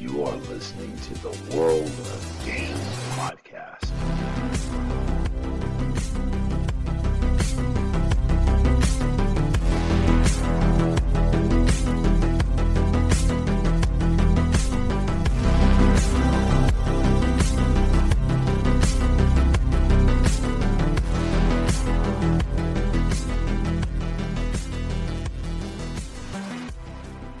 You 0.00 0.24
are 0.24 0.36
listening 0.48 0.96
to 0.96 1.14
the 1.20 1.54
World 1.54 1.84
of 1.84 2.42
Dan's 2.46 2.80
podcast. 3.18 3.99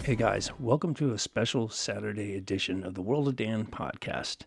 Hey 0.02 0.16
guys, 0.16 0.50
welcome 0.58 0.94
to 0.94 1.12
a 1.12 1.18
special 1.18 1.68
Saturday 1.68 2.34
edition 2.34 2.84
of 2.84 2.94
the 2.94 3.02
World 3.02 3.28
of 3.28 3.36
Dan 3.36 3.66
podcast. 3.66 4.44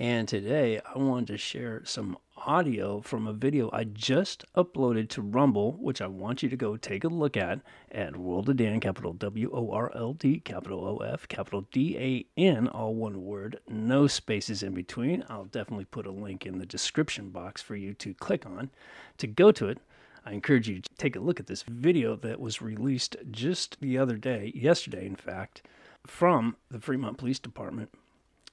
And 0.00 0.26
today 0.26 0.80
I 0.84 0.98
wanted 0.98 1.28
to 1.28 1.38
share 1.38 1.82
some 1.84 2.18
audio 2.36 3.00
from 3.00 3.28
a 3.28 3.32
video 3.32 3.70
I 3.72 3.84
just 3.84 4.44
uploaded 4.56 5.08
to 5.10 5.22
Rumble, 5.22 5.72
which 5.80 6.02
I 6.02 6.08
want 6.08 6.42
you 6.42 6.48
to 6.48 6.56
go 6.56 6.76
take 6.76 7.04
a 7.04 7.08
look 7.08 7.36
at 7.36 7.60
at 7.92 8.16
World 8.16 8.48
of 8.48 8.56
Dan, 8.56 8.80
capital 8.80 9.12
W 9.12 9.50
O 9.54 9.70
R 9.70 9.92
L 9.94 10.12
D, 10.14 10.40
capital 10.40 10.84
O 10.84 10.96
F, 10.96 11.28
capital 11.28 11.68
D 11.70 11.96
A 11.96 12.40
N, 12.40 12.66
all 12.66 12.92
one 12.92 13.24
word, 13.24 13.60
no 13.68 14.08
spaces 14.08 14.64
in 14.64 14.74
between. 14.74 15.24
I'll 15.28 15.44
definitely 15.44 15.84
put 15.84 16.04
a 16.04 16.10
link 16.10 16.46
in 16.46 16.58
the 16.58 16.66
description 16.66 17.30
box 17.30 17.62
for 17.62 17.76
you 17.76 17.94
to 17.94 18.12
click 18.12 18.44
on 18.44 18.70
to 19.18 19.28
go 19.28 19.52
to 19.52 19.68
it. 19.68 19.78
I 20.24 20.32
encourage 20.32 20.68
you 20.68 20.80
to 20.80 20.88
take 20.96 21.16
a 21.16 21.20
look 21.20 21.40
at 21.40 21.46
this 21.46 21.62
video 21.62 22.16
that 22.16 22.40
was 22.40 22.62
released 22.62 23.16
just 23.30 23.80
the 23.80 23.98
other 23.98 24.16
day, 24.16 24.52
yesterday, 24.54 25.06
in 25.06 25.16
fact, 25.16 25.62
from 26.06 26.56
the 26.70 26.80
Fremont 26.80 27.18
Police 27.18 27.38
Department 27.38 27.90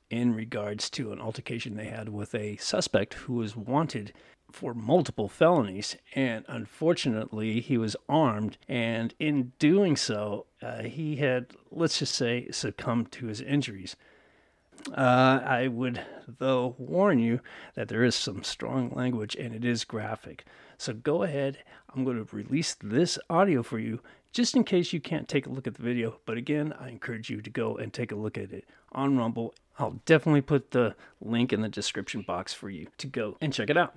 in 0.09 0.34
regards 0.34 0.90
to 0.90 1.12
an 1.12 1.20
altercation 1.20 1.76
they 1.76 1.85
had 1.88 2.10
with 2.10 2.34
a 2.34 2.55
suspect 2.57 3.13
who 3.15 3.34
was 3.34 3.55
wanted 3.55 4.13
for 4.51 4.73
multiple 4.73 5.27
felonies. 5.27 5.98
And 6.15 6.45
unfortunately, 6.48 7.60
he 7.60 7.77
was 7.77 7.95
armed. 8.07 8.57
And 8.70 9.13
in 9.20 9.51
doing 9.60 9.98
so, 9.98 10.45
uh, 10.62 10.84
he 10.84 11.18
had, 11.18 11.48
let's 11.71 11.99
just 11.99 12.15
say, 12.15 12.49
succumbed 12.51 13.12
to 13.13 13.27
his 13.27 13.41
injuries. 13.41 13.95
Uh, 14.95 15.41
I 15.43 15.68
would, 15.68 16.01
though, 16.40 16.76
warn 16.77 17.20
you 17.20 17.41
that 17.76 17.90
there 17.90 18.04
is 18.04 18.15
some 18.15 18.43
strong 18.43 18.90
language 18.91 19.35
and 19.35 19.54
it 19.54 19.65
is 19.65 19.84
graphic. 19.84 20.45
So 20.77 20.93
go 20.93 21.23
ahead. 21.23 21.57
I'm 21.93 22.03
going 22.03 22.23
to 22.23 22.35
release 22.35 22.75
this 22.81 23.17
audio 23.29 23.63
for 23.63 23.79
you 23.79 23.99
just 24.31 24.55
in 24.55 24.63
case 24.63 24.93
you 24.93 24.99
can't 24.99 25.27
take 25.27 25.47
a 25.47 25.49
look 25.49 25.65
at 25.65 25.73
the 25.73 25.81
video. 25.81 26.20
But 26.25 26.37
again, 26.37 26.73
I 26.79 26.89
encourage 26.89 27.29
you 27.29 27.41
to 27.41 27.49
go 27.49 27.75
and 27.75 27.91
take 27.91 28.11
a 28.11 28.15
look 28.15 28.37
at 28.37 28.51
it 28.51 28.65
on 28.91 29.17
Rumble. 29.17 29.55
I'll 29.79 29.99
definitely 30.05 30.41
put 30.41 30.71
the 30.71 30.95
link 31.20 31.51
in 31.51 31.61
the 31.61 31.70
description 31.70 32.21
box 32.21 32.53
for 32.53 32.70
you 32.70 32.87
to 32.99 33.07
go 33.07 33.37
and 33.41 33.51
check 33.51 33.70
it 33.70 33.77
out. 33.77 33.95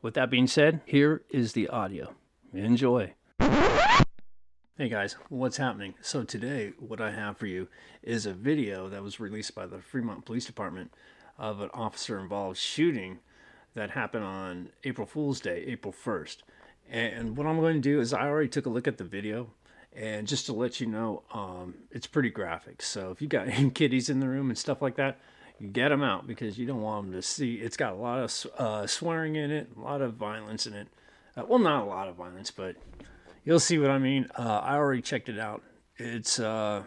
With 0.00 0.14
that 0.14 0.30
being 0.30 0.46
said, 0.46 0.80
here 0.86 1.22
is 1.30 1.52
the 1.52 1.68
audio. 1.68 2.14
Enjoy. 2.54 3.12
Hey 4.78 4.88
guys, 4.90 5.16
what's 5.28 5.56
happening? 5.56 5.94
So 6.02 6.22
today, 6.22 6.72
what 6.78 7.00
I 7.00 7.10
have 7.10 7.38
for 7.38 7.46
you 7.46 7.68
is 8.02 8.26
a 8.26 8.34
video 8.34 8.88
that 8.88 9.02
was 9.02 9.18
released 9.18 9.54
by 9.54 9.66
the 9.66 9.78
Fremont 9.78 10.26
Police 10.26 10.44
Department 10.46 10.92
of 11.38 11.60
an 11.60 11.70
officer-involved 11.72 12.58
shooting 12.58 13.18
that 13.76 13.90
happened 13.90 14.24
on 14.24 14.70
April 14.84 15.06
Fool's 15.06 15.38
Day, 15.38 15.64
April 15.68 15.92
1st. 15.92 16.38
And 16.90 17.36
what 17.36 17.46
I'm 17.46 17.60
going 17.60 17.74
to 17.74 17.80
do 17.80 18.00
is 18.00 18.12
I 18.12 18.26
already 18.26 18.48
took 18.48 18.66
a 18.66 18.70
look 18.70 18.88
at 18.88 18.96
the 18.96 19.04
video, 19.04 19.50
and 19.94 20.26
just 20.26 20.46
to 20.46 20.52
let 20.52 20.80
you 20.80 20.86
know, 20.86 21.22
um, 21.32 21.74
it's 21.90 22.06
pretty 22.06 22.30
graphic. 22.30 22.82
So 22.82 23.10
if 23.10 23.20
you've 23.20 23.30
got 23.30 23.48
any 23.48 23.70
kiddies 23.70 24.08
in 24.08 24.20
the 24.20 24.28
room 24.28 24.48
and 24.48 24.58
stuff 24.58 24.82
like 24.82 24.96
that, 24.96 25.18
get 25.72 25.90
them 25.90 26.02
out 26.02 26.26
because 26.26 26.58
you 26.58 26.66
don't 26.66 26.80
want 26.80 27.06
them 27.06 27.12
to 27.12 27.22
see. 27.22 27.56
It's 27.56 27.76
got 27.76 27.92
a 27.92 27.96
lot 27.96 28.18
of 28.18 28.46
uh, 28.58 28.86
swearing 28.86 29.36
in 29.36 29.50
it, 29.50 29.70
a 29.76 29.80
lot 29.80 30.00
of 30.00 30.14
violence 30.14 30.66
in 30.66 30.74
it. 30.74 30.88
Uh, 31.36 31.44
well, 31.46 31.58
not 31.58 31.82
a 31.82 31.86
lot 31.86 32.08
of 32.08 32.16
violence, 32.16 32.50
but 32.50 32.76
you'll 33.44 33.60
see 33.60 33.78
what 33.78 33.90
I 33.90 33.98
mean. 33.98 34.26
Uh, 34.38 34.60
I 34.62 34.76
already 34.76 35.02
checked 35.02 35.28
it 35.28 35.38
out. 35.38 35.62
It's 35.98 36.40
uh, 36.40 36.82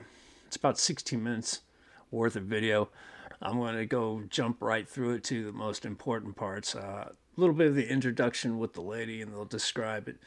it's 0.47 0.56
about 0.56 0.80
16 0.80 1.22
minutes 1.22 1.62
worth 2.09 2.36
of 2.36 2.44
video. 2.44 2.90
I'm 3.41 3.57
going 3.57 3.75
to 3.75 3.85
go 3.85 4.23
jump 4.29 4.61
right 4.61 4.88
through 4.88 5.16
it 5.16 5.23
to 5.25 5.45
the 5.45 5.51
most 5.51 5.85
important 5.85 6.35
parts. 6.35 6.75
Uh, 6.75 7.09
a 7.11 7.39
little 7.39 7.55
bit 7.55 7.67
of 7.67 7.75
the 7.75 7.89
introduction 7.89 8.59
with 8.59 8.73
the 8.73 8.81
lady, 8.81 9.22
and 9.22 9.31
they'll 9.31 9.45
describe 9.45 10.09
it 10.09 10.17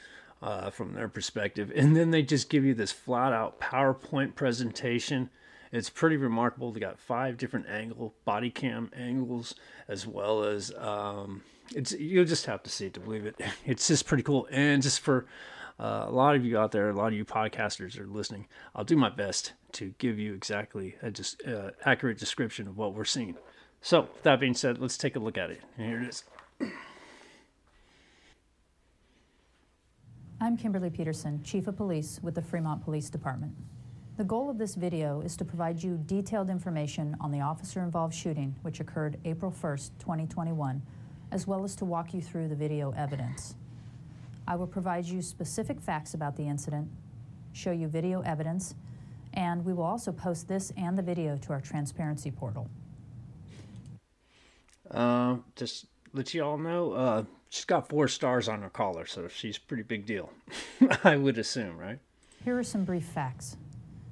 uh, 0.42 0.70
from 0.70 0.94
their 0.94 1.08
perspective, 1.08 1.70
and 1.74 1.96
then 1.96 2.10
they 2.10 2.22
just 2.22 2.48
give 2.48 2.64
you 2.64 2.74
this 2.74 2.90
flat 2.90 3.32
out 3.32 3.60
PowerPoint 3.60 4.34
presentation. 4.34 5.30
It's 5.70 5.88
pretty 5.88 6.16
remarkable. 6.16 6.72
They 6.72 6.80
got 6.80 6.98
five 6.98 7.36
different 7.36 7.68
angle 7.68 8.14
body 8.24 8.50
cam 8.50 8.90
angles, 8.94 9.54
as 9.88 10.06
well 10.06 10.42
as 10.42 10.72
um, 10.76 11.42
it's 11.74 11.92
you'll 11.92 12.24
just 12.24 12.46
have 12.46 12.62
to 12.64 12.70
see 12.70 12.86
it 12.86 12.94
to 12.94 13.00
believe 13.00 13.24
it. 13.24 13.40
It's 13.64 13.86
just 13.86 14.06
pretty 14.06 14.22
cool, 14.22 14.48
and 14.50 14.82
just 14.82 15.00
for 15.00 15.26
uh, 15.82 16.06
a 16.06 16.12
lot 16.12 16.36
of 16.36 16.44
you 16.44 16.56
out 16.56 16.70
there, 16.70 16.90
a 16.90 16.94
lot 16.94 17.08
of 17.08 17.14
you 17.14 17.24
podcasters 17.24 17.98
are 17.98 18.06
listening. 18.06 18.46
I'll 18.72 18.84
do 18.84 18.96
my 18.96 19.10
best 19.10 19.54
to 19.72 19.92
give 19.98 20.16
you 20.16 20.32
exactly 20.32 20.94
a 21.02 21.10
just 21.10 21.44
uh, 21.44 21.72
accurate 21.84 22.18
description 22.18 22.68
of 22.68 22.78
what 22.78 22.94
we're 22.94 23.04
seeing. 23.04 23.36
So, 23.80 24.02
with 24.02 24.22
that 24.22 24.38
being 24.38 24.54
said, 24.54 24.78
let's 24.78 24.96
take 24.96 25.16
a 25.16 25.18
look 25.18 25.36
at 25.36 25.50
it. 25.50 25.60
And 25.76 25.88
here 25.88 26.00
it 26.00 26.08
is. 26.08 26.22
I'm 30.40 30.56
Kimberly 30.56 30.90
Peterson, 30.90 31.42
Chief 31.42 31.66
of 31.66 31.76
Police 31.76 32.20
with 32.22 32.36
the 32.36 32.42
Fremont 32.42 32.84
Police 32.84 33.10
Department. 33.10 33.52
The 34.18 34.24
goal 34.24 34.50
of 34.50 34.58
this 34.58 34.76
video 34.76 35.20
is 35.20 35.36
to 35.38 35.44
provide 35.44 35.82
you 35.82 36.00
detailed 36.06 36.48
information 36.48 37.16
on 37.20 37.32
the 37.32 37.40
officer 37.40 37.82
involved 37.82 38.14
shooting, 38.14 38.54
which 38.62 38.78
occurred 38.78 39.18
April 39.24 39.50
1st, 39.50 39.90
2021, 39.98 40.80
as 41.32 41.48
well 41.48 41.64
as 41.64 41.74
to 41.74 41.84
walk 41.84 42.14
you 42.14 42.20
through 42.20 42.46
the 42.46 42.54
video 42.54 42.92
evidence. 42.96 43.56
I 44.46 44.56
will 44.56 44.66
provide 44.66 45.04
you 45.06 45.22
specific 45.22 45.80
facts 45.80 46.14
about 46.14 46.36
the 46.36 46.42
incident, 46.42 46.88
show 47.52 47.70
you 47.70 47.88
video 47.88 48.20
evidence, 48.22 48.74
and 49.34 49.64
we 49.64 49.72
will 49.72 49.84
also 49.84 50.12
post 50.12 50.48
this 50.48 50.72
and 50.76 50.96
the 50.96 51.02
video 51.02 51.36
to 51.38 51.52
our 51.52 51.60
transparency 51.60 52.30
portal. 52.30 52.68
Uh, 54.90 55.36
just 55.56 55.86
let 56.12 56.34
you 56.34 56.44
all 56.44 56.58
know, 56.58 56.92
uh, 56.92 57.24
she's 57.48 57.64
got 57.64 57.88
four 57.88 58.08
stars 58.08 58.48
on 58.48 58.62
her 58.62 58.70
collar, 58.70 59.06
so 59.06 59.26
she's 59.28 59.56
a 59.56 59.60
pretty 59.60 59.82
big 59.82 60.04
deal. 60.04 60.30
I 61.04 61.16
would 61.16 61.38
assume, 61.38 61.78
right? 61.78 61.98
Here 62.44 62.58
are 62.58 62.64
some 62.64 62.84
brief 62.84 63.04
facts. 63.04 63.56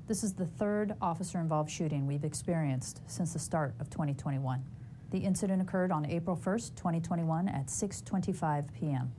This 0.07 0.25
is 0.25 0.33
the 0.33 0.47
third 0.47 0.95
officer 1.01 1.39
involved 1.39 1.71
shooting 1.71 2.07
we've 2.07 2.25
experienced 2.25 3.01
since 3.07 3.33
the 3.33 3.39
start 3.39 3.75
of 3.79 3.91
2021. 3.91 4.65
The 5.11 5.19
incident 5.19 5.61
occurred 5.61 5.93
on 5.93 6.07
April 6.07 6.37
1st, 6.37 6.77
2021 6.77 7.49
at 7.49 7.67
6:25 7.67 8.73
p.m. 8.73 9.13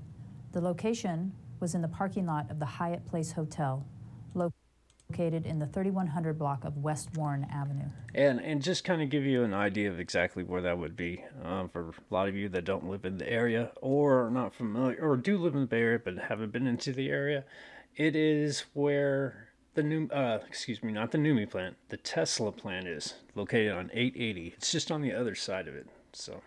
The 0.51 0.59
location 0.59 1.31
was 1.62 1.75
in 1.75 1.81
the 1.81 1.88
parking 1.88 2.25
lot 2.25 2.51
of 2.51 2.59
the 2.59 2.66
Hyatt 2.66 3.06
Place 3.06 3.31
Hotel, 3.31 3.85
located 4.34 5.45
in 5.45 5.59
the 5.59 5.66
3100 5.66 6.38
block 6.38 6.66
of 6.66 6.78
West 6.78 7.09
Warren 7.16 7.45
Avenue. 7.50 7.89
And 8.13 8.41
and 8.41 8.61
just 8.61 8.84
kind 8.84 9.01
of 9.01 9.09
give 9.09 9.23
you 9.23 9.44
an 9.44 9.53
idea 9.53 9.90
of 9.90 9.97
exactly 9.97 10.44
where 10.44 10.61
that 10.61 10.78
would 10.78 10.97
be 10.97 11.23
um, 11.41 11.69
for 11.69 11.90
a 11.90 12.13
lot 12.13 12.28
of 12.28 12.35
you 12.35 12.50
that 12.50 12.66
don't 12.66 12.90
live 12.90 13.06
in 13.06 13.17
the 13.17 13.31
area 13.31 13.72
or 13.81 14.28
are 14.28 14.31
not 14.31 14.53
familiar 14.53 14.97
or 15.00 15.16
do 15.16 15.38
live 15.38 15.53
in 15.53 15.61
the 15.61 15.67
Bay 15.67 15.79
Area 15.79 16.00
but 16.03 16.17
haven't 16.17 16.51
been 16.51 16.67
into 16.67 16.91
the 16.91 17.09
area. 17.09 17.45
It 17.95 18.17
is 18.17 18.66
where 18.73 19.47
the 19.75 19.84
new 19.84 20.07
uh, 20.07 20.40
excuse 20.45 20.84
me 20.84 20.91
not 20.91 21.11
the 21.11 21.17
NUMMI 21.17 21.50
plant 21.50 21.78
the 21.88 21.97
Tesla 21.97 22.51
plant 22.51 22.88
is 22.88 23.13
located 23.35 23.72
on 23.72 23.90
880. 23.94 24.53
It's 24.57 24.72
just 24.72 24.91
on 24.91 25.01
the 25.01 25.13
other 25.13 25.35
side 25.35 25.69
of 25.69 25.75
it. 25.75 25.88
So. 26.11 26.41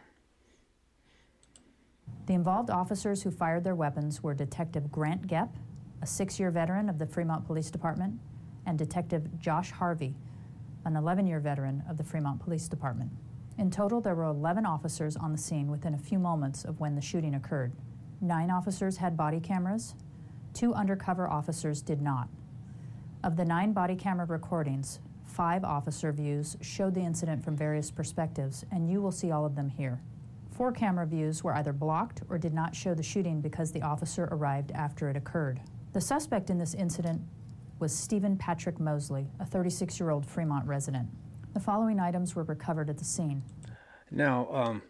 The 2.27 2.35
involved 2.35 2.71
officers 2.71 3.23
who 3.23 3.31
fired 3.31 3.65
their 3.65 3.75
weapons 3.75 4.23
were 4.23 4.35
Detective 4.35 4.91
Grant 4.91 5.27
Gepp, 5.27 5.51
a 6.01 6.07
six 6.07 6.41
year 6.41 6.51
veteran 6.51 6.89
of 6.89 6.99
the 6.99 7.07
Fremont 7.07 7.47
Police 7.47 7.71
Department, 7.71 8.19
and 8.67 8.79
Detective 8.79 9.39
Josh 9.39 9.71
Harvey, 9.71 10.15
an 10.85 10.97
11 10.97 11.27
year 11.27 11.41
veteran 11.41 11.83
of 11.89 11.97
the 11.97 12.05
Fremont 12.05 12.41
Police 12.41 12.69
Department. 12.69 13.11
In 13.59 13.71
total, 13.71 14.01
there 14.01 14.15
were 14.15 14.25
11 14.25 14.67
officers 14.67 15.17
on 15.17 15.33
the 15.33 15.39
scene 15.39 15.71
within 15.71 15.95
a 15.95 15.99
few 15.99 16.19
moments 16.19 16.65
of 16.65 16.81
when 16.81 16.95
the 16.95 17.01
shooting 17.01 17.35
occurred. 17.35 17.73
Nine 18.21 18.51
officers 18.51 18.97
had 18.97 19.17
body 19.17 19.39
cameras, 19.39 19.95
two 20.55 20.73
undercover 20.75 21.29
officers 21.29 21.83
did 21.83 22.01
not. 22.01 22.29
Of 23.23 23.37
the 23.37 23.45
nine 23.45 23.73
body 23.73 23.97
camera 23.97 24.27
recordings, 24.27 25.01
five 25.25 25.65
officer 25.65 26.13
views 26.13 26.57
showed 26.61 26.95
the 26.95 27.01
incident 27.01 27.45
from 27.45 27.57
various 27.57 27.91
perspectives, 27.91 28.65
and 28.71 28.91
you 28.91 29.01
will 29.01 29.13
see 29.13 29.31
all 29.31 29.45
of 29.45 29.57
them 29.57 29.69
here. 29.69 30.01
Four 30.55 30.71
camera 30.71 31.05
views 31.05 31.43
were 31.43 31.53
either 31.57 31.73
blocked 31.73 32.23
or 32.29 32.39
did 32.39 32.55
not 32.55 32.77
show 32.77 32.95
the 32.95 33.03
shooting 33.03 33.41
because 33.41 33.73
the 33.73 33.83
officer 33.83 34.29
arrived 34.31 34.71
after 34.71 35.11
it 35.11 35.17
occurred. 35.17 35.61
The 35.93 36.01
suspect 36.01 36.49
in 36.49 36.59
this 36.59 36.75
incident 36.75 37.21
was 37.81 37.93
Stephen 37.93 38.37
Patrick 38.37 38.79
Mosley, 38.79 39.27
a 39.41 39.45
36 39.45 39.99
year 39.99 40.11
old 40.11 40.25
Fremont 40.25 40.65
resident. 40.65 41.09
The 41.55 41.61
following 41.61 41.99
items 41.99 42.37
were 42.37 42.45
recovered 42.45 42.89
at 42.89 42.99
the 42.99 43.05
scene. 43.05 43.43
Now, 44.13 44.49
um, 44.53 44.83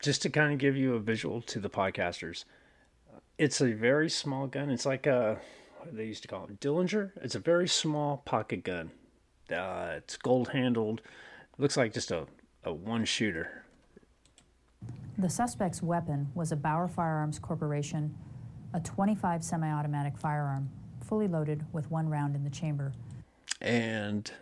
just 0.00 0.22
to 0.22 0.30
kind 0.30 0.52
of 0.52 0.60
give 0.60 0.76
you 0.76 0.94
a 0.94 1.00
visual 1.00 1.42
to 1.42 1.58
the 1.58 1.68
podcasters, 1.68 2.44
it's 3.36 3.60
a 3.60 3.72
very 3.72 4.08
small 4.08 4.46
gun. 4.46 4.70
It's 4.70 4.86
like 4.86 5.08
a, 5.08 5.40
they 5.90 6.04
used 6.04 6.22
to 6.22 6.28
call 6.28 6.44
it, 6.44 6.60
Dillinger. 6.60 7.10
It's 7.20 7.34
a 7.34 7.40
very 7.40 7.66
small 7.66 8.18
pocket 8.18 8.62
gun. 8.62 8.92
Uh, 9.52 9.94
it's 9.96 10.16
gold 10.16 10.50
handled, 10.50 11.02
looks 11.58 11.76
like 11.76 11.94
just 11.94 12.12
a, 12.12 12.28
a 12.62 12.72
one 12.72 13.04
shooter. 13.04 13.59
The 15.20 15.28
suspect's 15.28 15.82
weapon 15.82 16.28
was 16.34 16.50
a 16.50 16.56
Bauer 16.56 16.88
Firearms 16.88 17.38
Corporation, 17.38 18.16
a 18.72 18.80
25 18.80 19.44
semi 19.44 19.70
automatic 19.70 20.16
firearm, 20.16 20.70
fully 21.04 21.28
loaded 21.28 21.62
with 21.74 21.90
one 21.90 22.08
round 22.08 22.34
in 22.34 22.42
the 22.42 22.48
chamber. 22.48 22.94
And 23.60 24.32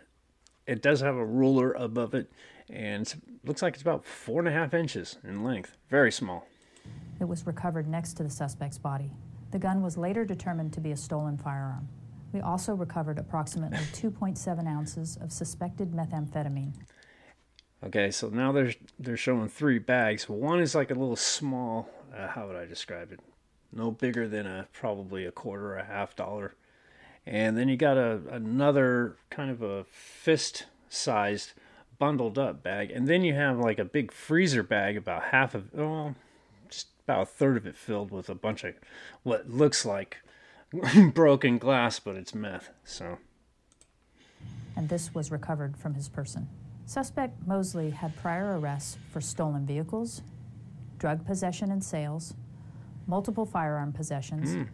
it 0.65 0.81
does 0.81 1.01
have 1.01 1.17
a 1.17 1.25
ruler 1.25 1.73
above 1.73 2.13
it, 2.13 2.31
and 2.69 3.05
it 3.05 3.45
looks 3.45 3.61
like 3.61 3.73
it's 3.73 3.81
about 3.81 4.05
four 4.05 4.39
and 4.39 4.47
a 4.47 4.53
half 4.53 4.73
inches 4.73 5.17
in 5.21 5.43
length. 5.43 5.75
Very 5.89 6.13
small. 6.13 6.47
It 7.19 7.25
was 7.25 7.45
recovered 7.45 7.89
next 7.89 8.13
to 8.13 8.23
the 8.23 8.29
suspect's 8.29 8.77
body. 8.77 9.11
The 9.51 9.59
gun 9.59 9.81
was 9.81 9.97
later 9.97 10.23
determined 10.23 10.71
to 10.73 10.79
be 10.79 10.91
a 10.91 10.97
stolen 10.97 11.37
firearm. 11.37 11.89
We 12.31 12.39
also 12.39 12.73
recovered 12.73 13.17
approximately 13.17 13.79
2.7 13.91 14.65
ounces 14.65 15.17
of 15.17 15.33
suspected 15.33 15.91
methamphetamine. 15.91 16.71
Okay, 17.83 18.11
so 18.11 18.27
now 18.29 18.51
they're 18.51 18.73
they're 18.99 19.17
showing 19.17 19.47
three 19.47 19.79
bags. 19.79 20.27
One 20.27 20.59
is 20.59 20.75
like 20.75 20.91
a 20.91 20.95
little 20.95 21.15
small. 21.15 21.89
Uh, 22.15 22.27
how 22.27 22.47
would 22.47 22.55
I 22.55 22.65
describe 22.65 23.11
it? 23.11 23.21
No 23.71 23.91
bigger 23.91 24.27
than 24.27 24.45
a 24.45 24.67
probably 24.73 25.25
a 25.25 25.31
quarter 25.31 25.73
or 25.73 25.77
a 25.77 25.85
half 25.85 26.15
dollar. 26.15 26.55
And 27.25 27.57
then 27.57 27.69
you 27.69 27.77
got 27.77 27.97
a 27.97 28.19
another 28.29 29.15
kind 29.29 29.49
of 29.49 29.61
a 29.61 29.85
fist 29.85 30.65
sized 30.89 31.53
bundled 31.99 32.37
up 32.37 32.63
bag, 32.63 32.91
and 32.91 33.07
then 33.07 33.23
you 33.23 33.33
have 33.33 33.57
like 33.57 33.79
a 33.79 33.85
big 33.85 34.11
freezer 34.11 34.63
bag 34.63 34.97
about 34.97 35.23
half 35.25 35.55
of 35.55 35.73
well, 35.73 36.15
just 36.69 36.87
about 37.05 37.21
a 37.21 37.25
third 37.25 37.55
of 37.55 37.65
it 37.65 37.77
filled 37.77 38.11
with 38.11 38.29
a 38.29 38.35
bunch 38.35 38.65
of 38.65 38.75
what 39.23 39.49
looks 39.49 39.85
like 39.85 40.17
broken 41.13 41.57
glass, 41.57 41.99
but 41.99 42.15
it's 42.15 42.35
meth. 42.35 42.71
So. 42.83 43.19
And 44.75 44.89
this 44.89 45.13
was 45.13 45.31
recovered 45.31 45.77
from 45.77 45.93
his 45.93 46.07
person. 46.07 46.47
Suspect 46.89 47.45
Mosley 47.45 47.91
had 47.91 48.15
prior 48.15 48.59
arrests 48.59 48.97
for 49.11 49.21
stolen 49.21 49.63
vehicles, 49.63 50.23
drug 50.97 51.23
possession 51.23 51.69
and 51.69 51.83
sales, 51.83 52.33
multiple 53.05 53.45
firearm 53.45 53.93
possessions, 53.93 54.55
mm. 54.55 54.67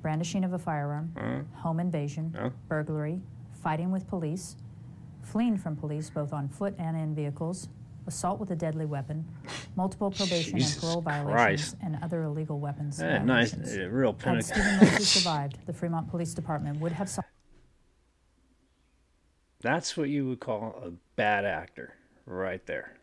brandishing 0.00 0.44
of 0.44 0.52
a 0.52 0.58
firearm, 0.60 1.12
uh. 1.16 1.58
home 1.58 1.80
invasion, 1.80 2.32
uh. 2.38 2.50
burglary, 2.68 3.20
fighting 3.64 3.90
with 3.90 4.06
police, 4.06 4.54
fleeing 5.22 5.58
from 5.58 5.74
police 5.74 6.08
both 6.08 6.32
on 6.32 6.48
foot 6.48 6.72
and 6.78 6.96
in 6.96 7.16
vehicles, 7.16 7.68
assault 8.06 8.38
with 8.38 8.52
a 8.52 8.56
deadly 8.56 8.86
weapon, 8.86 9.24
multiple 9.74 10.12
probation 10.12 10.56
Jesus 10.56 10.74
and 10.74 10.82
parole 10.82 11.00
violations, 11.00 11.70
Christ. 11.70 11.76
and 11.82 11.98
other 12.00 12.22
illegal 12.22 12.60
weapons. 12.60 13.00
Yeah, 13.02 13.24
nice, 13.24 13.54
uh, 13.54 13.88
real 13.90 14.16
Had 14.22 14.44
Stephen 14.44 14.78
Mosley 14.78 15.04
survived, 15.04 15.58
the 15.66 15.72
Fremont 15.72 16.08
Police 16.08 16.32
Department 16.32 16.78
would 16.78 16.92
have. 16.92 17.08
That's 19.60 19.96
what 19.96 20.08
you 20.08 20.26
would 20.28 20.40
call 20.40 20.80
a 20.84 20.90
bad 21.16 21.44
actor, 21.44 21.94
right 22.26 22.64
there. 22.66 22.96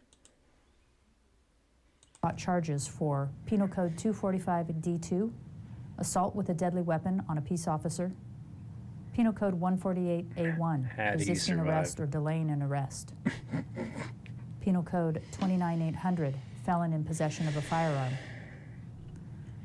Charges 2.35 2.85
for 2.85 3.29
Penal 3.45 3.69
Code 3.69 3.95
245D2, 3.95 5.31
assault 5.97 6.35
with 6.35 6.49
a 6.49 6.53
deadly 6.53 6.81
weapon 6.81 7.23
on 7.29 7.37
a 7.37 7.41
peace 7.41 7.69
officer, 7.69 8.11
Penal 9.13 9.31
Code 9.31 9.59
148A1, 9.59 11.15
resisting 11.15 11.59
arrest 11.59 12.01
or 12.01 12.05
delaying 12.05 12.49
an 12.49 12.61
arrest, 12.61 13.13
Penal 14.61 14.83
Code 14.83 15.21
29800, 15.39 16.35
felon 16.65 16.91
in 16.91 17.05
possession 17.05 17.47
of 17.47 17.55
a 17.55 17.61
firearm, 17.61 18.13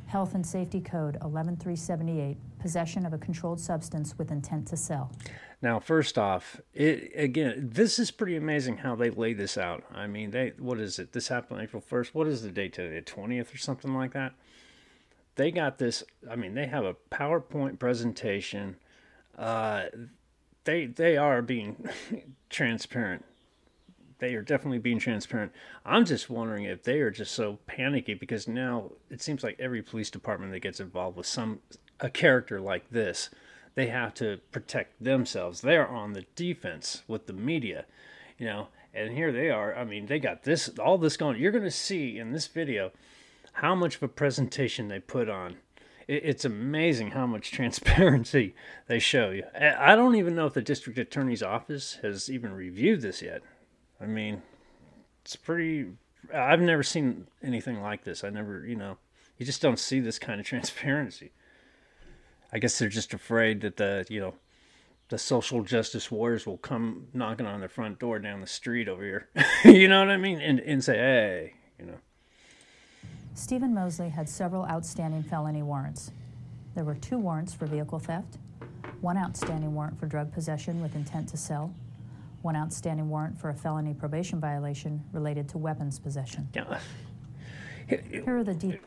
Health 0.06 0.36
and 0.36 0.46
Safety 0.46 0.80
Code 0.80 1.16
11378, 1.16 2.36
possession 2.62 3.04
of 3.04 3.12
a 3.12 3.18
controlled 3.18 3.60
substance 3.60 4.16
with 4.16 4.30
intent 4.30 4.68
to 4.68 4.76
sell. 4.76 5.10
Now, 5.60 5.80
first 5.80 6.16
off, 6.16 6.60
it 6.72 7.12
again, 7.14 7.70
this 7.72 7.98
is 7.98 8.10
pretty 8.10 8.36
amazing 8.36 8.78
how 8.78 8.94
they 8.94 9.10
lay 9.10 9.32
this 9.32 9.58
out. 9.58 9.84
I 9.92 10.06
mean, 10.06 10.30
they 10.30 10.52
what 10.58 10.78
is 10.78 10.98
it? 10.98 11.12
This 11.12 11.28
happened 11.28 11.60
April 11.60 11.82
first. 11.82 12.14
What 12.14 12.26
is 12.26 12.42
the 12.42 12.50
date 12.50 12.72
today? 12.72 12.94
The 12.94 13.02
twentieth 13.02 13.52
or 13.52 13.58
something 13.58 13.94
like 13.94 14.12
that. 14.12 14.32
They 15.34 15.50
got 15.50 15.78
this. 15.78 16.04
I 16.30 16.36
mean, 16.36 16.54
they 16.54 16.66
have 16.66 16.84
a 16.84 16.96
PowerPoint 17.10 17.78
presentation. 17.78 18.76
Uh, 19.36 19.84
they 20.64 20.86
they 20.86 21.16
are 21.16 21.42
being 21.42 21.88
transparent. 22.50 23.24
They 24.18 24.34
are 24.34 24.42
definitely 24.42 24.78
being 24.78 25.00
transparent. 25.00 25.50
I'm 25.84 26.04
just 26.04 26.30
wondering 26.30 26.64
if 26.64 26.84
they 26.84 27.00
are 27.00 27.10
just 27.10 27.32
so 27.32 27.58
panicky 27.66 28.14
because 28.14 28.46
now 28.46 28.92
it 29.10 29.20
seems 29.20 29.42
like 29.42 29.56
every 29.58 29.82
police 29.82 30.10
department 30.10 30.52
that 30.52 30.60
gets 30.60 30.78
involved 30.78 31.16
with 31.16 31.26
some 31.26 31.58
a 32.02 32.10
character 32.10 32.60
like 32.60 32.90
this 32.90 33.30
they 33.74 33.86
have 33.86 34.14
to 34.14 34.38
protect 34.50 35.02
themselves. 35.02 35.60
They're 35.60 35.88
on 35.88 36.12
the 36.12 36.26
defense 36.34 37.02
with 37.08 37.26
the 37.26 37.32
media, 37.32 37.86
you 38.38 38.46
know. 38.46 38.68
And 38.94 39.14
here 39.14 39.32
they 39.32 39.48
are. 39.48 39.74
I 39.74 39.84
mean, 39.84 40.06
they 40.06 40.18
got 40.18 40.42
this 40.42 40.68
all 40.78 40.98
this 40.98 41.16
going. 41.16 41.40
You're 41.40 41.52
going 41.52 41.64
to 41.64 41.70
see 41.70 42.18
in 42.18 42.32
this 42.32 42.46
video 42.46 42.92
how 43.54 43.74
much 43.74 43.96
of 43.96 44.02
a 44.02 44.08
presentation 44.08 44.88
they 44.88 45.00
put 45.00 45.30
on. 45.30 45.56
It's 46.06 46.44
amazing 46.44 47.12
how 47.12 47.26
much 47.26 47.50
transparency 47.52 48.54
they 48.88 48.98
show 48.98 49.30
you. 49.30 49.44
I 49.54 49.96
don't 49.96 50.16
even 50.16 50.34
know 50.34 50.46
if 50.46 50.52
the 50.52 50.60
district 50.60 50.98
attorney's 50.98 51.42
office 51.42 51.98
has 52.02 52.30
even 52.30 52.52
reviewed 52.52 53.00
this 53.00 53.22
yet. 53.22 53.40
I 53.98 54.04
mean, 54.04 54.42
it's 55.24 55.36
pretty. 55.36 55.92
I've 56.34 56.60
never 56.60 56.82
seen 56.82 57.28
anything 57.42 57.80
like 57.80 58.04
this. 58.04 58.22
I 58.22 58.28
never, 58.28 58.66
you 58.66 58.76
know, 58.76 58.98
you 59.38 59.46
just 59.46 59.62
don't 59.62 59.78
see 59.78 60.00
this 60.00 60.18
kind 60.18 60.38
of 60.38 60.46
transparency. 60.52 61.32
I 62.52 62.58
guess 62.58 62.78
they're 62.78 62.88
just 62.88 63.14
afraid 63.14 63.62
that 63.62 63.76
the 63.76 64.04
you 64.08 64.20
know 64.20 64.34
the 65.08 65.18
social 65.18 65.62
justice 65.62 66.10
warriors 66.10 66.46
will 66.46 66.58
come 66.58 67.06
knocking 67.12 67.46
on 67.46 67.60
their 67.60 67.68
front 67.68 67.98
door 67.98 68.18
down 68.18 68.40
the 68.40 68.46
street 68.46 68.88
over 68.88 69.02
here. 69.02 69.28
you 69.64 69.88
know 69.88 70.00
what 70.00 70.10
I 70.10 70.16
mean? 70.16 70.40
And 70.40 70.60
and 70.60 70.82
say, 70.82 70.96
hey, 70.96 71.54
you 71.78 71.86
know. 71.86 71.98
Stephen 73.34 73.72
Mosley 73.72 74.10
had 74.10 74.28
several 74.28 74.66
outstanding 74.66 75.22
felony 75.22 75.62
warrants. 75.62 76.10
There 76.74 76.84
were 76.84 76.94
two 76.94 77.18
warrants 77.18 77.54
for 77.54 77.66
vehicle 77.66 77.98
theft, 77.98 78.38
one 79.00 79.16
outstanding 79.16 79.74
warrant 79.74 79.98
for 79.98 80.06
drug 80.06 80.32
possession 80.32 80.82
with 80.82 80.94
intent 80.94 81.28
to 81.30 81.36
sell, 81.36 81.74
one 82.42 82.56
outstanding 82.56 83.08
warrant 83.08 83.38
for 83.38 83.50
a 83.50 83.54
felony 83.54 83.94
probation 83.94 84.40
violation 84.40 85.02
related 85.12 85.48
to 85.50 85.58
weapons 85.58 85.98
possession. 85.98 86.48
Yeah. 86.54 86.78
Here 87.86 88.38
are 88.38 88.44
the 88.44 88.54
deep 88.54 88.82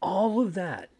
all 0.00 0.40
of 0.40 0.54
that 0.54 0.90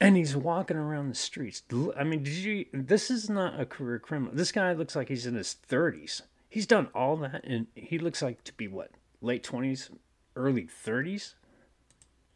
and 0.00 0.16
he's 0.16 0.34
walking 0.34 0.76
around 0.76 1.08
the 1.08 1.14
streets. 1.14 1.62
I 1.96 2.04
mean 2.04 2.22
did 2.22 2.34
you 2.34 2.66
this 2.72 3.10
is 3.10 3.30
not 3.30 3.60
a 3.60 3.66
career 3.66 3.98
criminal. 3.98 4.34
This 4.34 4.52
guy 4.52 4.72
looks 4.72 4.96
like 4.96 5.08
he's 5.08 5.26
in 5.26 5.34
his 5.34 5.56
30s 5.68 6.22
he's 6.52 6.66
done 6.66 6.88
all 6.94 7.16
that 7.16 7.44
and 7.44 7.66
he 7.74 7.98
looks 7.98 8.20
like 8.20 8.44
to 8.44 8.52
be 8.52 8.68
what 8.68 8.90
late 9.22 9.42
20s 9.42 9.90
early 10.36 10.68
30s 10.84 11.34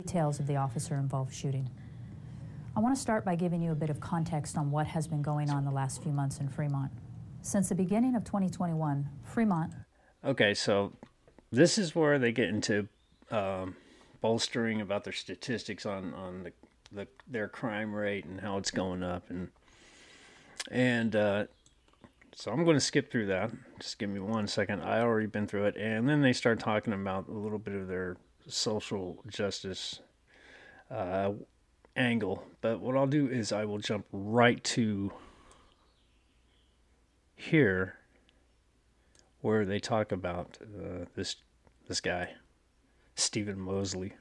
details 0.03 0.41
of 0.41 0.47
the 0.47 0.57
officer 0.57 0.95
involved 0.95 1.35
shooting. 1.35 1.71
I 2.75 2.81
want 2.81 2.95
to 2.95 3.01
start 3.01 3.25
by 3.25 3.35
giving 3.35 3.63
you 3.63 3.73
a 3.73 3.75
bit 3.75 3.91
of 3.91 4.01
context 4.01 4.57
on 4.57 4.71
what 4.71 4.87
has 4.87 5.07
been 5.07 5.23
going 5.23 5.51
on 5.51 5.65
the 5.65 5.71
last 5.71 6.03
few 6.03 6.13
months 6.13 6.39
in 6.39 6.49
fremont. 6.49 6.93
Since 7.41 7.71
the 7.71 7.75
beginning 7.75 8.15
of 8.15 8.25
2021 8.25 9.09
fremont 9.23 9.73
okay 10.25 10.55
so 10.55 10.93
this 11.53 11.79
is 11.79 11.95
where 11.95 12.19
they 12.19 12.33
get 12.33 12.49
into 12.49 12.89
um, 13.31 13.77
bolstering 14.21 14.81
about 14.81 15.05
their 15.05 15.13
statistics 15.13 15.87
on 15.87 16.15
on 16.15 16.43
the, 16.45 16.53
the 16.93 17.09
their 17.27 17.49
crime 17.49 17.95
rate 17.95 18.25
and 18.25 18.41
how 18.41 18.59
it's 18.59 18.71
going 18.71 19.03
up 19.03 19.31
and 19.31 19.49
and 20.71 21.15
uh, 21.15 21.45
so 22.35 22.53
I'm 22.53 22.65
going 22.65 22.77
to 22.77 22.81
skip 22.81 23.11
through 23.11 23.27
that. 23.27 23.51
Just 23.81 23.99
give 23.99 24.11
me 24.11 24.21
one 24.21 24.47
second. 24.47 24.83
I 24.83 25.01
already 25.01 25.27
been 25.27 25.47
through 25.47 25.67
it, 25.67 25.77
and 25.77 26.07
then 26.07 26.21
they 26.21 26.35
start 26.35 26.61
talking 26.61 26.93
about 26.93 27.29
a 27.29 27.33
little 27.33 27.59
bit 27.59 27.75
of 27.75 27.89
their 27.89 28.19
social 28.47 29.23
justice 29.29 30.01
uh, 30.91 31.33
angle. 31.97 32.45
But 32.61 32.81
what 32.81 32.95
I'll 32.95 33.07
do 33.07 33.27
is 33.27 33.53
I 33.53 33.65
will 33.65 33.79
jump 33.79 34.05
right 34.13 34.63
to 34.65 35.13
here, 37.35 37.95
where 39.41 39.65
they 39.65 39.79
talk 39.79 40.13
about 40.13 40.59
uh, 40.63 41.07
this 41.15 41.37
this 41.89 42.01
guy. 42.01 42.35
Stephen 43.17 43.59
Mosley. 43.59 44.13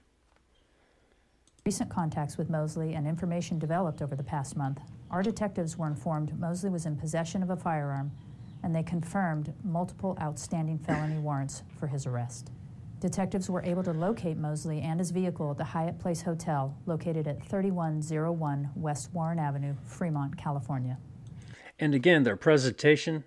Recent 1.66 1.90
contacts 1.90 2.38
with 2.38 2.50
Mosley 2.50 2.94
and 2.94 3.08
information 3.08 3.60
developed 3.60 4.02
over 4.02 4.16
the 4.16 4.24
past 4.24 4.56
month, 4.56 4.80
our 5.12 5.22
detectives 5.22 5.78
were 5.78 5.88
informed 5.88 6.38
Mosley 6.40 6.70
was 6.70 6.86
in 6.86 6.96
possession 6.96 7.44
of 7.44 7.50
a 7.50 7.56
firearm 7.56 8.12
and 8.64 8.74
they 8.74 8.84
confirmed 8.84 9.54
multiple 9.64 10.18
outstanding 10.22 10.80
felony 10.80 11.20
warrants 11.20 11.64
for 11.80 11.88
his 11.88 12.08
arrest. 12.08 12.52
Detectives 13.00 13.50
were 13.50 13.62
able 13.64 13.84
to 13.84 13.92
locate 13.92 14.38
Mosley 14.38 14.82
and 14.82 15.00
his 15.00 15.12
vehicle 15.12 15.52
at 15.52 15.58
the 15.58 15.64
Hyatt 15.64 16.00
Place 16.00 16.22
Hotel, 16.22 16.76
located 16.86 17.28
at 17.28 17.46
3101 17.46 18.72
West 18.76 19.14
Warren 19.14 19.38
Avenue, 19.38 19.76
Fremont, 19.86 20.38
California. 20.38 20.98
And 21.78 21.94
again, 21.94 22.24
their 22.24 22.38
presentation, 22.38 23.26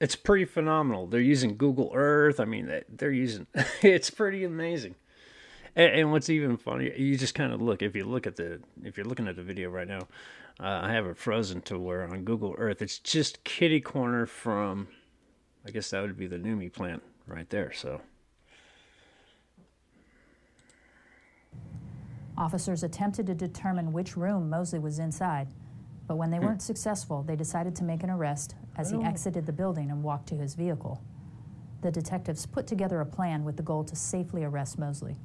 it's 0.00 0.14
pretty 0.14 0.44
phenomenal. 0.44 1.06
They're 1.06 1.20
using 1.20 1.56
Google 1.56 1.90
Earth. 1.94 2.38
I 2.38 2.44
mean, 2.44 2.70
they're 2.88 3.10
using, 3.10 3.46
it's 3.82 4.10
pretty 4.10 4.44
amazing. 4.44 4.94
And, 5.76 5.92
and 5.92 6.12
what's 6.12 6.28
even 6.28 6.56
funny, 6.56 6.90
you 6.98 7.16
just 7.16 7.34
kind 7.34 7.52
of 7.52 7.62
look. 7.62 7.82
If 7.82 7.94
you 7.94 8.04
look 8.04 8.26
at 8.26 8.34
the, 8.34 8.60
if 8.82 8.96
you're 8.96 9.06
looking 9.06 9.28
at 9.28 9.36
the 9.36 9.42
video 9.42 9.70
right 9.70 9.86
now, 9.86 10.08
uh, 10.58 10.80
I 10.82 10.92
have 10.92 11.06
it 11.06 11.16
frozen 11.16 11.60
to 11.62 11.78
where 11.78 12.02
on 12.02 12.24
Google 12.24 12.54
Earth 12.58 12.82
it's 12.82 12.98
just 12.98 13.44
kitty 13.44 13.80
corner 13.80 14.26
from 14.26 14.88
I 15.66 15.70
guess 15.70 15.90
that 15.90 16.00
would 16.00 16.16
be 16.16 16.28
the 16.28 16.38
NUMMI 16.38 16.72
plant 16.72 17.02
right 17.26 17.48
there. 17.50 17.72
So. 17.72 18.00
Officers 22.38 22.82
attempted 22.84 23.26
to 23.26 23.34
determine 23.34 23.92
which 23.92 24.16
room 24.16 24.48
Mosley 24.48 24.78
was 24.78 24.98
inside, 24.98 25.48
but 26.06 26.16
when 26.16 26.30
they 26.30 26.38
weren't 26.38 26.62
successful, 26.62 27.22
they 27.22 27.34
decided 27.34 27.74
to 27.76 27.84
make 27.84 28.02
an 28.02 28.10
arrest 28.10 28.54
as 28.76 28.90
he 28.90 29.02
exited 29.02 29.46
the 29.46 29.52
building 29.52 29.90
and 29.90 30.02
walked 30.02 30.28
to 30.28 30.36
his 30.36 30.54
vehicle. 30.54 31.02
The 31.80 31.90
detectives 31.90 32.46
put 32.46 32.66
together 32.66 33.00
a 33.00 33.06
plan 33.06 33.42
with 33.42 33.56
the 33.56 33.62
goal 33.62 33.82
to 33.84 33.96
safely 33.96 34.44
arrest 34.44 34.78
Mosley. 34.78 35.16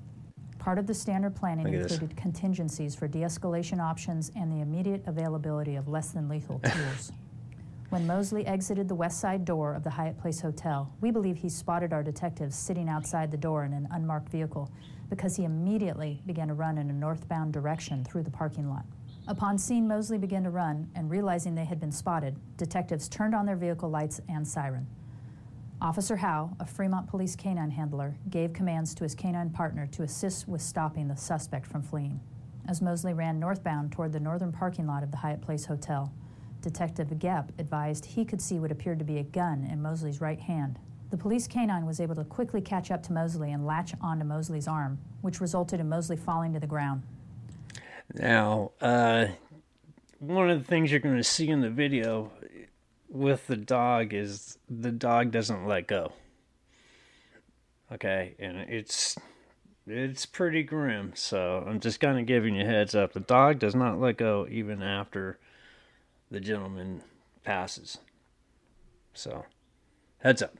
Part 0.62 0.78
of 0.78 0.86
the 0.86 0.94
standard 0.94 1.36
planning 1.36 1.72
this. 1.72 1.92
included 1.92 2.16
contingencies 2.16 2.94
for 2.94 3.08
de 3.08 3.22
escalation 3.22 3.80
options 3.80 4.32
and 4.36 4.52
the 4.52 4.62
immediate 4.62 5.02
availability 5.08 5.76
of 5.76 5.88
less 5.88 6.12
than 6.12 6.30
lethal 6.30 6.60
tools. 6.64 7.12
When 7.90 8.06
Mosley 8.06 8.46
exited 8.46 8.88
the 8.88 8.94
west 8.94 9.20
side 9.20 9.44
door 9.44 9.74
of 9.74 9.84
the 9.84 9.90
Hyatt 9.90 10.20
Place 10.20 10.40
Hotel, 10.40 10.94
we 11.02 11.10
believe 11.10 11.36
he 11.36 11.50
spotted 11.50 11.94
our 11.94 12.04
detectives 12.04 12.56
sitting 12.56 12.90
outside 12.90 13.32
the 13.32 13.38
door 13.38 13.66
in 13.66 13.74
an 13.74 13.88
unmarked 13.90 14.30
vehicle 14.30 14.72
because 15.10 15.36
he 15.36 15.46
immediately 15.46 16.22
began 16.28 16.48
to 16.50 16.54
run 16.54 16.78
in 16.78 16.92
a 16.92 16.94
northbound 16.94 17.52
direction 17.54 18.06
through 18.06 18.22
the 18.22 18.30
parking 18.30 18.70
lot. 18.70 18.86
Upon 19.28 19.58
seeing 19.58 19.88
Mosley 19.88 20.20
begin 20.20 20.44
to 20.44 20.52
run 20.52 20.92
and 20.94 21.10
realizing 21.10 21.56
they 21.56 21.66
had 21.66 21.80
been 21.80 21.92
spotted, 21.92 22.38
detectives 22.58 23.10
turned 23.10 23.34
on 23.34 23.48
their 23.48 23.56
vehicle 23.56 23.90
lights 23.90 24.22
and 24.30 24.48
siren. 24.48 24.86
Officer 25.82 26.18
Howe, 26.18 26.56
a 26.60 26.66
Fremont 26.68 27.08
police 27.08 27.36
canine 27.36 27.72
handler, 27.72 28.16
gave 28.30 28.54
commands 28.54 28.94
to 28.94 29.04
his 29.04 29.16
canine 29.16 29.50
partner 29.50 29.88
to 29.88 30.04
assist 30.04 30.48
with 30.48 30.62
stopping 30.62 31.08
the 31.08 31.16
suspect 31.16 31.66
from 31.66 31.82
fleeing. 31.82 32.20
As 32.68 32.84
Mosley 32.84 33.16
ran 33.16 33.40
northbound 33.40 33.92
toward 33.92 34.14
the 34.14 34.20
northern 34.20 34.52
parking 34.52 34.86
lot 34.86 35.02
of 35.02 35.10
the 35.10 35.18
Hyatt 35.18 35.42
Place 35.42 35.66
Hotel, 35.66 36.14
Detective 36.62 37.08
Gepp 37.08 37.50
advised 37.58 38.06
he 38.06 38.24
could 38.24 38.40
see 38.40 38.60
what 38.60 38.72
appeared 38.72 39.00
to 39.00 39.06
be 39.06 39.18
a 39.18 39.24
gun 39.24 39.68
in 39.72 39.82
Mosley's 39.82 40.22
right 40.22 40.40
hand. 40.40 40.78
The 41.10 41.18
police 41.18 41.48
canine 41.48 41.88
was 41.88 42.00
able 42.00 42.14
to 42.14 42.26
quickly 42.26 42.62
catch 42.62 42.92
up 42.92 43.02
to 43.04 43.14
Mosley 43.14 43.52
and 43.52 43.66
latch 43.66 43.94
onto 44.00 44.24
Mosley's 44.24 44.68
arm, 44.68 45.00
which 45.22 45.42
resulted 45.42 45.80
in 45.80 45.90
Mosley 45.90 46.16
falling 46.16 46.54
to 46.54 46.60
the 46.60 46.68
ground. 46.68 47.02
Now, 48.14 48.72
uh, 48.82 49.30
one 50.20 50.52
of 50.52 50.60
the 50.60 50.64
things 50.64 50.92
you're 50.92 51.00
going 51.00 51.18
to 51.18 51.24
see 51.24 51.50
in 51.50 51.62
the 51.62 51.72
video 51.72 52.32
with 53.12 53.46
the 53.48 53.58
dog 53.58 54.14
is 54.14 54.58
the 54.70 54.92
dog 54.92 55.32
doesn't 55.32 55.68
let 55.68 55.86
go. 55.86 56.14
Okay, 57.92 58.36
and 58.40 58.58
it's 58.58 59.18
it's 59.86 60.26
pretty 60.26 60.64
grim. 60.64 61.12
So 61.16 61.64
I'm 61.68 61.80
just 61.80 62.00
kind 62.00 62.18
of 62.18 62.26
giving 62.26 62.56
you 62.56 62.64
a 62.64 62.66
heads 62.66 62.96
up. 62.96 63.14
The 63.14 63.20
dog 63.20 63.60
does 63.60 63.76
not 63.76 64.00
let 64.00 64.18
go 64.18 64.48
even 64.50 64.82
after 64.82 65.38
the 66.32 66.40
gentleman 66.40 67.02
passes. 67.44 67.98
So, 69.14 69.46
heads 70.20 70.42
up. 70.42 70.56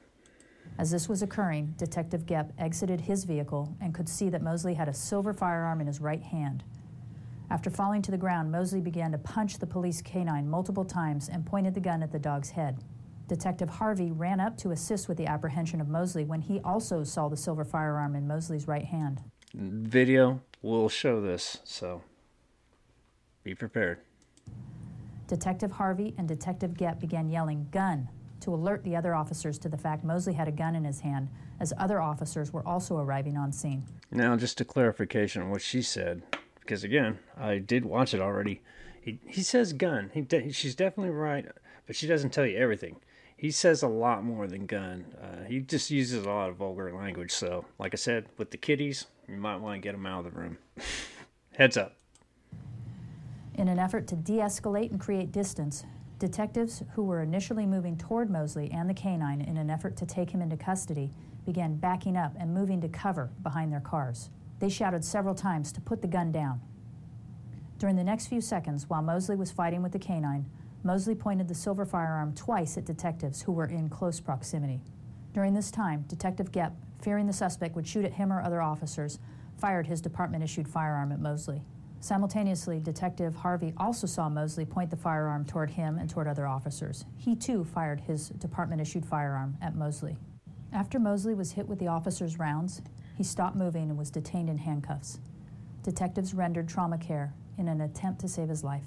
As 0.78 0.90
this 0.90 1.08
was 1.08 1.22
occurring, 1.22 1.74
Detective 1.78 2.26
Gepp 2.26 2.52
exited 2.58 3.00
his 3.00 3.24
vehicle 3.24 3.74
and 3.80 3.94
could 3.94 4.08
see 4.08 4.28
that 4.28 4.42
Mosley 4.42 4.74
had 4.74 4.88
a 4.88 4.94
silver 4.94 5.32
firearm 5.32 5.80
in 5.80 5.86
his 5.86 6.00
right 6.00 6.22
hand. 6.22 6.62
After 7.50 7.70
falling 7.70 8.02
to 8.02 8.10
the 8.10 8.18
ground, 8.18 8.50
Mosley 8.50 8.80
began 8.80 9.12
to 9.12 9.18
punch 9.18 9.58
the 9.58 9.66
police 9.66 10.00
canine 10.00 10.48
multiple 10.48 10.84
times 10.84 11.28
and 11.28 11.44
pointed 11.44 11.74
the 11.74 11.80
gun 11.80 12.02
at 12.02 12.12
the 12.12 12.18
dog's 12.18 12.50
head. 12.50 12.82
Detective 13.28 13.68
Harvey 13.68 14.10
ran 14.10 14.40
up 14.40 14.56
to 14.58 14.70
assist 14.70 15.08
with 15.08 15.16
the 15.16 15.26
apprehension 15.26 15.80
of 15.80 15.88
Mosley 15.88 16.24
when 16.24 16.40
he 16.40 16.60
also 16.60 17.04
saw 17.04 17.28
the 17.28 17.36
silver 17.36 17.64
firearm 17.64 18.14
in 18.14 18.26
Mosley's 18.26 18.68
right 18.68 18.84
hand. 18.84 19.22
Video 19.54 20.40
will 20.62 20.88
show 20.88 21.20
this, 21.20 21.58
so 21.64 22.02
be 23.44 23.54
prepared. 23.54 24.00
Detective 25.26 25.72
Harvey 25.72 26.14
and 26.18 26.28
Detective 26.28 26.72
Gepp 26.72 27.00
began 27.00 27.28
yelling, 27.28 27.68
Gun! 27.70 28.08
to 28.42 28.52
alert 28.54 28.82
the 28.82 28.96
other 28.96 29.14
officers 29.14 29.58
to 29.60 29.68
the 29.68 29.78
fact 29.78 30.04
Mosley 30.04 30.34
had 30.34 30.48
a 30.48 30.52
gun 30.52 30.74
in 30.74 30.84
his 30.84 31.00
hand, 31.00 31.28
as 31.60 31.72
other 31.78 32.00
officers 32.00 32.52
were 32.52 32.66
also 32.66 32.98
arriving 32.98 33.36
on 33.36 33.52
scene. 33.52 33.84
Now, 34.10 34.36
just 34.36 34.60
a 34.60 34.64
clarification 34.64 35.42
on 35.42 35.50
what 35.50 35.62
she 35.62 35.80
said, 35.80 36.22
because 36.62 36.84
again, 36.84 37.18
I 37.36 37.58
did 37.58 37.84
watch 37.84 38.14
it 38.14 38.20
already. 38.20 38.62
He 39.00 39.20
he 39.26 39.42
says 39.42 39.72
gun. 39.72 40.10
He 40.14 40.22
de- 40.22 40.52
she's 40.52 40.74
definitely 40.74 41.12
right, 41.12 41.46
but 41.86 41.96
she 41.96 42.06
doesn't 42.06 42.30
tell 42.30 42.46
you 42.46 42.56
everything. 42.56 42.96
He 43.36 43.50
says 43.50 43.82
a 43.82 43.88
lot 43.88 44.22
more 44.22 44.46
than 44.46 44.66
gun. 44.66 45.04
Uh, 45.20 45.44
he 45.48 45.58
just 45.58 45.90
uses 45.90 46.24
a 46.24 46.28
lot 46.30 46.48
of 46.48 46.56
vulgar 46.56 46.92
language. 46.94 47.32
So, 47.32 47.64
like 47.78 47.92
I 47.92 47.96
said, 47.96 48.26
with 48.38 48.52
the 48.52 48.56
kiddies, 48.56 49.06
you 49.28 49.36
might 49.36 49.56
want 49.56 49.74
to 49.74 49.80
get 49.80 49.92
them 49.92 50.06
out 50.06 50.24
of 50.24 50.32
the 50.32 50.40
room. 50.40 50.58
Heads 51.52 51.76
up. 51.76 51.96
In 53.54 53.66
an 53.66 53.80
effort 53.80 54.06
to 54.08 54.16
de 54.16 54.38
escalate 54.38 54.92
and 54.92 55.00
create 55.00 55.32
distance, 55.32 55.84
detectives 56.20 56.84
who 56.94 57.02
were 57.02 57.20
initially 57.20 57.66
moving 57.66 57.96
toward 57.96 58.30
Mosley 58.30 58.70
and 58.70 58.88
the 58.88 58.94
canine 58.94 59.40
in 59.40 59.56
an 59.56 59.68
effort 59.68 59.96
to 59.96 60.06
take 60.06 60.30
him 60.30 60.40
into 60.40 60.56
custody 60.56 61.10
began 61.44 61.74
backing 61.74 62.16
up 62.16 62.32
and 62.38 62.54
moving 62.54 62.80
to 62.80 62.88
cover 62.88 63.30
behind 63.42 63.72
their 63.72 63.80
cars. 63.80 64.30
They 64.62 64.68
shouted 64.68 65.04
several 65.04 65.34
times 65.34 65.72
to 65.72 65.80
put 65.80 66.02
the 66.02 66.06
gun 66.06 66.30
down. 66.30 66.60
During 67.78 67.96
the 67.96 68.04
next 68.04 68.28
few 68.28 68.40
seconds, 68.40 68.88
while 68.88 69.02
Mosley 69.02 69.34
was 69.34 69.50
fighting 69.50 69.82
with 69.82 69.90
the 69.90 69.98
canine, 69.98 70.46
Mosley 70.84 71.16
pointed 71.16 71.48
the 71.48 71.54
silver 71.56 71.84
firearm 71.84 72.32
twice 72.32 72.78
at 72.78 72.84
detectives 72.84 73.42
who 73.42 73.50
were 73.50 73.64
in 73.64 73.88
close 73.88 74.20
proximity. 74.20 74.80
During 75.34 75.52
this 75.52 75.72
time, 75.72 76.04
Detective 76.06 76.52
Gepp, 76.52 76.74
fearing 77.02 77.26
the 77.26 77.32
suspect 77.32 77.74
would 77.74 77.88
shoot 77.88 78.04
at 78.04 78.12
him 78.12 78.32
or 78.32 78.40
other 78.40 78.62
officers, 78.62 79.18
fired 79.58 79.88
his 79.88 80.00
department 80.00 80.44
issued 80.44 80.68
firearm 80.68 81.10
at 81.10 81.18
Mosley. 81.18 81.64
Simultaneously, 81.98 82.78
Detective 82.78 83.34
Harvey 83.34 83.74
also 83.76 84.06
saw 84.06 84.28
Mosley 84.28 84.64
point 84.64 84.90
the 84.90 84.96
firearm 84.96 85.44
toward 85.44 85.70
him 85.70 85.98
and 85.98 86.08
toward 86.08 86.28
other 86.28 86.46
officers. 86.46 87.04
He 87.16 87.34
too 87.34 87.64
fired 87.64 87.98
his 87.98 88.28
department 88.28 88.80
issued 88.80 89.04
firearm 89.04 89.56
at 89.60 89.74
Mosley. 89.74 90.18
After 90.72 91.00
Mosley 91.00 91.34
was 91.34 91.50
hit 91.50 91.66
with 91.66 91.80
the 91.80 91.88
officer's 91.88 92.38
rounds, 92.38 92.80
he 93.16 93.24
stopped 93.24 93.56
moving 93.56 93.90
and 93.90 93.98
was 93.98 94.10
detained 94.10 94.48
in 94.48 94.58
handcuffs. 94.58 95.18
Detectives 95.82 96.34
rendered 96.34 96.68
trauma 96.68 96.98
care 96.98 97.34
in 97.58 97.68
an 97.68 97.80
attempt 97.80 98.20
to 98.20 98.28
save 98.28 98.48
his 98.48 98.64
life. 98.64 98.84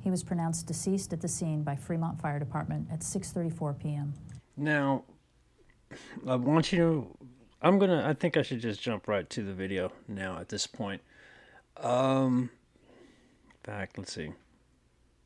He 0.00 0.10
was 0.10 0.22
pronounced 0.22 0.66
deceased 0.66 1.12
at 1.12 1.20
the 1.20 1.28
scene 1.28 1.62
by 1.62 1.76
Fremont 1.76 2.20
Fire 2.20 2.38
Department 2.38 2.88
at 2.90 3.00
6:34 3.00 3.78
p.m. 3.78 4.14
Now, 4.56 5.04
I 6.26 6.36
want 6.36 6.72
you 6.72 6.78
to. 6.78 7.26
I'm 7.62 7.78
gonna. 7.78 8.04
I 8.06 8.14
think 8.14 8.36
I 8.36 8.42
should 8.42 8.60
just 8.60 8.80
jump 8.80 9.06
right 9.06 9.28
to 9.30 9.42
the 9.42 9.52
video 9.52 9.92
now 10.08 10.38
at 10.38 10.48
this 10.48 10.66
point. 10.66 11.00
Um, 11.76 12.50
in 13.64 13.72
fact, 13.72 13.98
let's 13.98 14.12
see. 14.12 14.32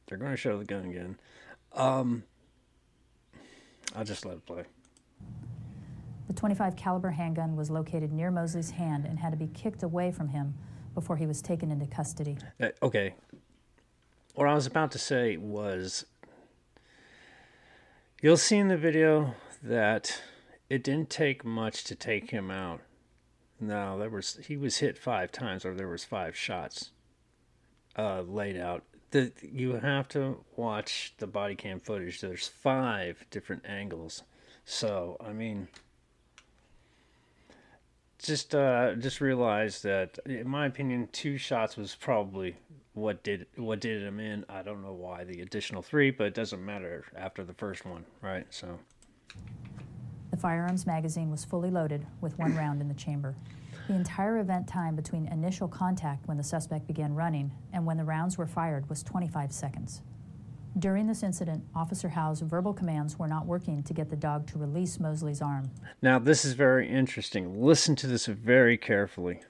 They're 0.06 0.18
going 0.18 0.30
to 0.30 0.36
show 0.36 0.58
the 0.58 0.64
gun 0.64 0.84
again. 0.84 1.18
Um, 1.72 2.22
I'll 3.94 4.04
just 4.04 4.24
let 4.24 4.36
it 4.36 4.46
play. 4.46 4.64
The 6.26 6.32
25 6.32 6.76
caliber 6.76 7.10
handgun 7.10 7.56
was 7.56 7.70
located 7.70 8.12
near 8.12 8.30
Mosley's 8.30 8.70
hand 8.70 9.04
and 9.04 9.18
had 9.18 9.30
to 9.30 9.36
be 9.36 9.46
kicked 9.48 9.82
away 9.82 10.10
from 10.10 10.28
him 10.28 10.54
before 10.94 11.16
he 11.16 11.26
was 11.26 11.40
taken 11.40 11.70
into 11.70 11.86
custody. 11.86 12.36
Uh, 12.60 12.68
okay. 12.82 13.14
What 14.34 14.48
I 14.48 14.54
was 14.54 14.66
about 14.66 14.90
to 14.92 14.98
say 14.98 15.36
was 15.36 16.04
you'll 18.20 18.36
see 18.36 18.56
in 18.56 18.68
the 18.68 18.76
video 18.76 19.34
that 19.62 20.20
it 20.68 20.82
didn't 20.82 21.10
take 21.10 21.44
much 21.44 21.84
to 21.84 21.94
take 21.94 22.30
him 22.30 22.50
out. 22.50 22.80
No, 23.60 23.98
there 23.98 24.10
was 24.10 24.38
he 24.46 24.56
was 24.56 24.78
hit 24.78 24.98
five 24.98 25.32
times 25.32 25.64
or 25.64 25.74
there 25.74 25.88
was 25.88 26.04
five 26.04 26.36
shots 26.36 26.90
uh, 27.96 28.22
laid 28.22 28.56
out. 28.56 28.82
The 29.12 29.32
you 29.40 29.74
have 29.74 30.08
to 30.08 30.44
watch 30.56 31.14
the 31.18 31.26
body 31.26 31.54
cam 31.54 31.80
footage. 31.80 32.20
There's 32.20 32.48
five 32.48 33.24
different 33.30 33.64
angles. 33.66 34.22
So, 34.64 35.16
I 35.24 35.32
mean 35.32 35.68
just 38.18 38.54
uh, 38.54 38.94
just 38.94 39.20
realized 39.20 39.82
that, 39.84 40.18
in 40.26 40.48
my 40.48 40.66
opinion, 40.66 41.08
two 41.12 41.36
shots 41.38 41.76
was 41.76 41.94
probably 41.94 42.56
what 42.94 43.22
did 43.22 43.46
what 43.56 43.80
did 43.80 44.02
him 44.02 44.18
in. 44.20 44.44
I 44.48 44.62
don't 44.62 44.82
know 44.82 44.92
why 44.92 45.24
the 45.24 45.40
additional 45.42 45.82
three, 45.82 46.10
but 46.10 46.26
it 46.28 46.34
doesn't 46.34 46.64
matter 46.64 47.04
after 47.16 47.44
the 47.44 47.54
first 47.54 47.84
one, 47.84 48.04
right? 48.22 48.46
So 48.50 48.78
The 50.30 50.36
firearms 50.36 50.86
magazine 50.86 51.30
was 51.30 51.44
fully 51.44 51.70
loaded 51.70 52.06
with 52.20 52.38
one 52.38 52.56
round 52.56 52.80
in 52.80 52.88
the 52.88 52.94
chamber. 52.94 53.34
The 53.88 53.94
entire 53.94 54.38
event 54.38 54.66
time 54.66 54.96
between 54.96 55.28
initial 55.28 55.68
contact 55.68 56.26
when 56.26 56.36
the 56.36 56.42
suspect 56.42 56.86
began 56.88 57.14
running 57.14 57.52
and 57.72 57.86
when 57.86 57.96
the 57.96 58.04
rounds 58.04 58.36
were 58.36 58.46
fired 58.46 58.88
was 58.88 59.02
25 59.04 59.52
seconds. 59.52 60.02
During 60.78 61.06
this 61.06 61.22
incident, 61.22 61.64
Officer 61.74 62.10
Howe's 62.10 62.40
verbal 62.40 62.74
commands 62.74 63.18
were 63.18 63.28
not 63.28 63.46
working 63.46 63.82
to 63.84 63.94
get 63.94 64.10
the 64.10 64.16
dog 64.16 64.46
to 64.48 64.58
release 64.58 65.00
Mosley's 65.00 65.40
arm. 65.40 65.70
now 66.02 66.18
this 66.18 66.44
is 66.44 66.52
very 66.52 66.86
interesting. 66.86 67.64
Listen 67.64 67.96
to 67.96 68.06
this 68.06 68.26
very 68.26 68.76
carefully. 68.76 69.40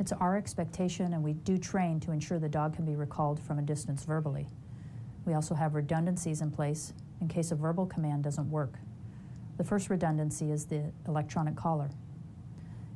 It's 0.00 0.12
our 0.12 0.38
expectation, 0.38 1.12
and 1.12 1.22
we 1.22 1.34
do 1.34 1.58
train 1.58 2.00
to 2.00 2.12
ensure 2.12 2.38
the 2.38 2.48
dog 2.48 2.74
can 2.74 2.86
be 2.86 2.96
recalled 2.96 3.38
from 3.38 3.58
a 3.58 3.62
distance 3.62 4.04
verbally. 4.04 4.46
We 5.26 5.34
also 5.34 5.54
have 5.54 5.74
redundancies 5.74 6.40
in 6.40 6.50
place 6.50 6.94
in 7.20 7.28
case 7.28 7.50
a 7.50 7.54
verbal 7.54 7.84
command 7.84 8.24
doesn't 8.24 8.50
work. 8.50 8.78
The 9.58 9.64
first 9.64 9.90
redundancy 9.90 10.50
is 10.50 10.64
the 10.64 10.92
electronic 11.06 11.56
collar. 11.56 11.90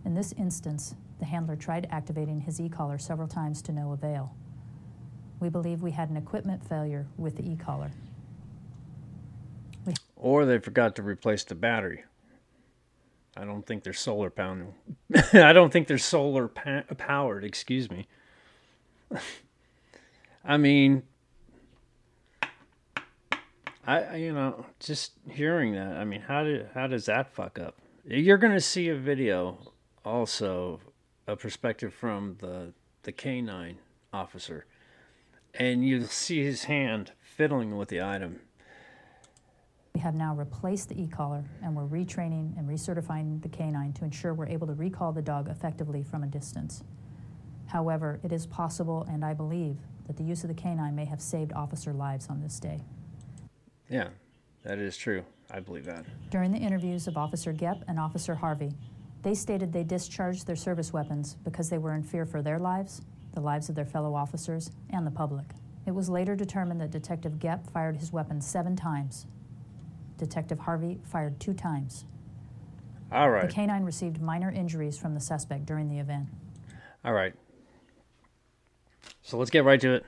In 0.06 0.14
this 0.14 0.32
instance, 0.38 0.94
the 1.18 1.26
handler 1.26 1.56
tried 1.56 1.86
activating 1.90 2.40
his 2.40 2.60
e 2.60 2.70
collar 2.70 2.96
several 2.96 3.28
times 3.28 3.60
to 3.62 3.72
no 3.72 3.92
avail. 3.92 4.34
We 5.42 5.48
believe 5.48 5.82
we 5.82 5.90
had 5.90 6.08
an 6.08 6.16
equipment 6.16 6.64
failure 6.68 7.04
with 7.18 7.36
the 7.36 7.42
e 7.42 7.56
collar. 7.56 7.90
or 10.14 10.46
they 10.46 10.60
forgot 10.60 10.94
to 10.94 11.02
replace 11.02 11.42
the 11.42 11.56
battery. 11.56 12.04
I 13.36 13.44
don't 13.44 13.66
think 13.66 13.82
they're 13.82 13.92
solar 13.92 14.30
powered. 14.30 14.68
I 15.32 15.52
don't 15.52 15.72
think 15.72 15.88
they're 15.88 15.98
solar 15.98 16.46
pa- 16.46 16.84
powered. 16.96 17.42
Excuse 17.42 17.90
me. 17.90 18.06
I 20.44 20.58
mean, 20.58 21.02
I 23.84 24.14
you 24.14 24.32
know 24.32 24.64
just 24.78 25.10
hearing 25.28 25.74
that. 25.74 25.96
I 25.96 26.04
mean, 26.04 26.20
how 26.20 26.44
did 26.44 26.68
how 26.72 26.86
does 26.86 27.06
that 27.06 27.34
fuck 27.34 27.58
up? 27.58 27.78
You're 28.04 28.38
gonna 28.38 28.60
see 28.60 28.90
a 28.90 28.94
video 28.96 29.72
also 30.04 30.78
a 31.26 31.34
perspective 31.34 31.92
from 31.92 32.36
the 32.38 32.72
the 33.02 33.10
canine 33.10 33.78
officer, 34.12 34.66
and 35.54 35.86
you 35.86 36.04
see 36.04 36.42
his 36.42 36.64
hand 36.64 37.12
fiddling 37.20 37.76
with 37.76 37.88
the 37.88 38.02
item. 38.02 38.40
We 39.94 40.00
have 40.00 40.14
now 40.14 40.34
replaced 40.34 40.88
the 40.88 41.00
e-collar 41.02 41.44
and 41.62 41.76
we're 41.76 41.86
retraining 41.86 42.58
and 42.58 42.68
recertifying 42.68 43.42
the 43.42 43.48
canine 43.48 43.92
to 43.94 44.04
ensure 44.04 44.32
we're 44.32 44.48
able 44.48 44.66
to 44.66 44.74
recall 44.74 45.12
the 45.12 45.22
dog 45.22 45.48
effectively 45.48 46.02
from 46.02 46.22
a 46.22 46.26
distance. 46.26 46.82
However, 47.66 48.20
it 48.22 48.32
is 48.32 48.46
possible, 48.46 49.06
and 49.08 49.24
I 49.24 49.34
believe, 49.34 49.78
that 50.06 50.16
the 50.16 50.24
use 50.24 50.44
of 50.44 50.48
the 50.48 50.54
canine 50.54 50.94
may 50.94 51.04
have 51.04 51.20
saved 51.20 51.52
officer 51.52 51.92
lives 51.92 52.28
on 52.28 52.40
this 52.40 52.58
day. 52.58 52.82
Yeah, 53.88 54.08
that 54.62 54.78
is 54.78 54.96
true. 54.96 55.24
I 55.50 55.60
believe 55.60 55.84
that. 55.84 56.04
During 56.30 56.50
the 56.50 56.58
interviews 56.58 57.06
of 57.06 57.16
Officer 57.16 57.52
Gepp 57.52 57.82
and 57.88 57.98
Officer 57.98 58.34
Harvey, 58.34 58.72
they 59.22 59.34
stated 59.34 59.72
they 59.72 59.84
discharged 59.84 60.46
their 60.46 60.56
service 60.56 60.92
weapons 60.92 61.36
because 61.44 61.70
they 61.70 61.78
were 61.78 61.94
in 61.94 62.02
fear 62.02 62.26
for 62.26 62.42
their 62.42 62.58
lives, 62.58 63.02
the 63.32 63.40
lives 63.40 63.68
of 63.68 63.74
their 63.74 63.86
fellow 63.86 64.14
officers, 64.14 64.70
and 64.90 65.06
the 65.06 65.10
public. 65.10 65.46
It 65.86 65.92
was 65.92 66.08
later 66.08 66.36
determined 66.36 66.80
that 66.80 66.90
Detective 66.90 67.34
Gepp 67.38 67.70
fired 67.70 67.96
his 67.96 68.12
weapon 68.12 68.40
seven 68.40 68.76
times. 68.76 69.26
Detective 70.16 70.60
Harvey 70.60 71.00
fired 71.04 71.40
two 71.40 71.54
times. 71.54 72.04
All 73.10 73.30
right. 73.30 73.48
The 73.48 73.52
canine 73.52 73.84
received 73.84 74.20
minor 74.22 74.50
injuries 74.50 74.96
from 74.96 75.14
the 75.14 75.20
suspect 75.20 75.66
during 75.66 75.88
the 75.88 75.98
event. 75.98 76.28
All 77.04 77.12
right. 77.12 77.34
So 79.22 79.36
let's 79.36 79.50
get 79.50 79.64
right 79.64 79.80
to 79.80 79.94
it. 79.94 80.04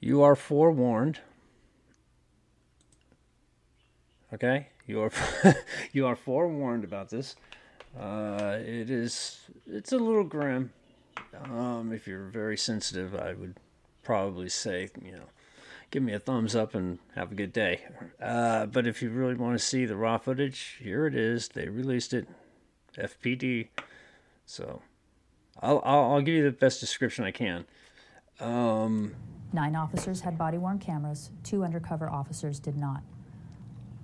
You 0.00 0.22
are 0.22 0.36
forewarned. 0.36 1.20
Okay? 4.32 4.68
You 4.86 5.02
are 5.02 5.10
you 5.92 6.06
are 6.06 6.16
forewarned 6.16 6.84
about 6.84 7.10
this. 7.10 7.36
Uh, 7.98 8.58
it 8.60 8.90
is 8.90 9.40
it's 9.66 9.92
a 9.92 9.98
little 9.98 10.24
grim. 10.24 10.72
Um, 11.44 11.92
if 11.92 12.06
you're 12.06 12.28
very 12.28 12.56
sensitive, 12.56 13.14
I 13.14 13.34
would 13.34 13.56
probably 14.02 14.48
say, 14.48 14.88
you 15.02 15.12
know, 15.12 15.28
give 15.90 16.02
me 16.02 16.12
a 16.12 16.18
thumbs 16.18 16.54
up 16.54 16.74
and 16.74 16.98
have 17.14 17.32
a 17.32 17.34
good 17.34 17.52
day. 17.52 17.82
Uh, 18.22 18.66
but 18.66 18.86
if 18.86 19.02
you 19.02 19.10
really 19.10 19.34
want 19.34 19.58
to 19.58 19.64
see 19.64 19.84
the 19.84 19.96
raw 19.96 20.18
footage, 20.18 20.78
here 20.80 21.06
it 21.06 21.14
is. 21.14 21.48
They 21.48 21.68
released 21.68 22.14
it, 22.14 22.28
FPD. 22.96 23.68
So 24.46 24.82
I'll, 25.60 25.82
I'll, 25.84 26.12
I'll 26.12 26.22
give 26.22 26.34
you 26.34 26.44
the 26.44 26.52
best 26.52 26.80
description 26.80 27.24
I 27.24 27.32
can. 27.32 27.66
Um, 28.40 29.14
Nine 29.52 29.74
officers 29.74 30.20
had 30.20 30.38
body 30.38 30.58
worn 30.58 30.78
cameras, 30.78 31.30
two 31.42 31.64
undercover 31.64 32.08
officers 32.08 32.60
did 32.60 32.76
not. 32.76 33.02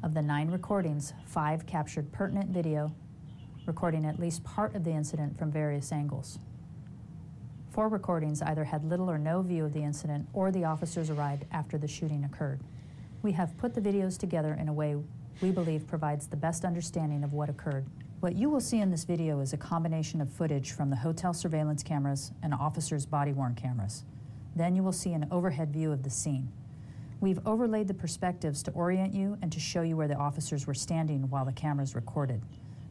Of 0.02 0.14
the 0.14 0.22
nine 0.22 0.50
recordings, 0.50 1.12
five 1.26 1.66
captured 1.66 2.12
pertinent 2.12 2.50
video, 2.50 2.92
recording 3.66 4.04
at 4.04 4.18
least 4.18 4.44
part 4.44 4.75
of 4.75 4.85
the 4.85 4.90
incident 4.90 5.38
from 5.38 5.50
various 5.50 5.92
angles. 5.92 6.38
Four 7.71 7.88
recordings 7.88 8.40
either 8.42 8.64
had 8.64 8.85
little 8.85 9.11
or 9.11 9.18
no 9.18 9.42
view 9.42 9.64
of 9.64 9.73
the 9.73 9.83
incident 9.83 10.28
or 10.33 10.50
the 10.50 10.64
officers 10.64 11.11
arrived 11.11 11.44
after 11.50 11.76
the 11.76 11.88
shooting 11.88 12.25
occurred. 12.25 12.61
We 13.23 13.33
have 13.33 13.56
put 13.56 13.75
the 13.75 13.80
videos 13.80 14.18
together 14.18 14.56
in 14.61 14.68
a 14.68 14.73
way 14.73 14.97
we 15.40 15.50
believe 15.50 15.87
provides 15.87 16.26
the 16.26 16.37
best 16.37 16.64
understanding 16.64 17.24
of 17.24 17.33
what 17.33 17.48
occurred. 17.48 17.87
What 18.20 18.37
you 18.37 18.48
will 18.48 18.61
see 18.61 18.81
in 18.81 18.90
this 18.90 19.05
video 19.05 19.40
is 19.40 19.53
a 19.53 19.59
combination 19.59 20.20
of 20.20 20.31
footage 20.31 20.72
from 20.72 20.88
the 20.88 20.96
hotel 20.96 21.35
surveillance 21.35 21.83
cameras 21.83 22.33
and 22.42 22.55
officers' 22.55 23.07
body 23.07 23.33
worn 23.33 23.55
cameras. 23.55 24.05
Then 24.55 24.77
you 24.77 24.83
will 24.83 24.92
see 24.92 25.12
an 25.12 25.27
overhead 25.31 25.72
view 25.72 25.90
of 25.90 26.05
the 26.05 26.11
scene. 26.11 26.50
We've 27.20 27.40
overlaid 27.46 27.88
the 27.88 27.94
perspectives 27.94 28.62
to 28.64 28.70
orient 28.70 29.14
you 29.14 29.37
and 29.42 29.50
to 29.50 29.59
show 29.59 29.83
you 29.83 29.96
where 29.96 30.09
the 30.09 30.14
officers 30.14 30.66
were 30.66 30.74
standing 30.74 31.29
while 31.29 31.44
the 31.44 31.53
cameras 31.53 31.94
recorded. 31.94 32.42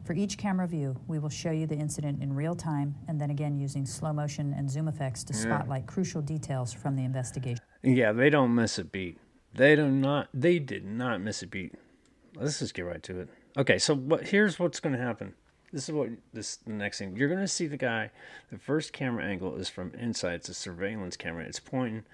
For 0.04 0.12
each 0.12 0.36
camera 0.36 0.68
view, 0.68 0.94
we 1.08 1.18
will 1.18 1.30
show 1.30 1.50
you 1.50 1.66
the 1.66 1.76
incident 1.76 2.22
in 2.22 2.32
real 2.34 2.54
time 2.54 2.94
and 3.08 3.18
then 3.18 3.30
again 3.30 3.56
using 3.56 3.86
slow 3.86 4.12
motion 4.12 4.52
and 4.52 4.70
zoom 4.70 4.86
effects 4.86 5.24
to 5.24 5.32
Yeah. 5.32 5.40
spotlight 5.40 5.86
crucial 5.86 6.20
details 6.20 6.72
from 6.74 6.94
the 6.94 7.04
investigation. 7.04 7.64
yeah, 7.82 8.12
they 8.12 8.28
don't 8.30 8.54
miss 8.54 8.78
a 8.78 8.84
beat. 8.84 9.18
They 9.54 9.76
do 9.76 9.88
not. 9.90 10.28
They 10.34 10.58
did 10.58 10.84
not 10.84 11.20
miss 11.22 11.42
a 11.42 11.46
beat. 11.46 11.74
Let's 12.36 12.58
just 12.58 12.74
get 12.74 12.82
right 12.82 13.02
to 13.04 13.20
it. 13.20 13.28
Okay, 13.56 13.78
so 13.78 13.94
what? 13.94 14.28
Here's 14.28 14.58
what's 14.58 14.80
going 14.80 14.94
to 14.96 15.00
happen. 15.02 15.34
This 15.72 15.88
is 15.88 15.94
what 15.94 16.08
this 16.32 16.56
the 16.56 16.72
next 16.72 16.98
thing 16.98 17.16
you're 17.16 17.28
going 17.28 17.40
to 17.40 17.48
see 17.48 17.66
the 17.66 17.76
guy. 17.76 18.10
The 18.50 18.58
first 18.58 18.92
camera 18.92 19.24
angle 19.24 19.56
is 19.56 19.68
from 19.68 19.92
inside. 19.94 20.34
It's 20.34 20.48
a 20.48 20.54
surveillance 20.54 21.16
camera. 21.16 21.44
It's 21.44 21.60
pointing 21.60 22.04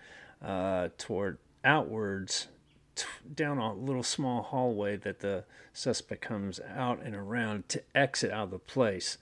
uh, 0.43 0.89
toward 0.99 1.39
outwards 1.65 2.49
down 3.35 3.59
a 3.59 3.75
little 3.75 4.03
small 4.03 4.43
hallway 4.43 4.97
that 4.97 5.21
the 5.21 5.45
suspect 5.73 6.23
comes 6.23 6.61
out 6.75 7.01
and 7.03 7.15
around 7.15 7.69
to 7.71 7.83
exit 7.95 8.31
out 8.31 8.45
of 8.45 8.51
the 8.51 8.59
place. 8.59 9.19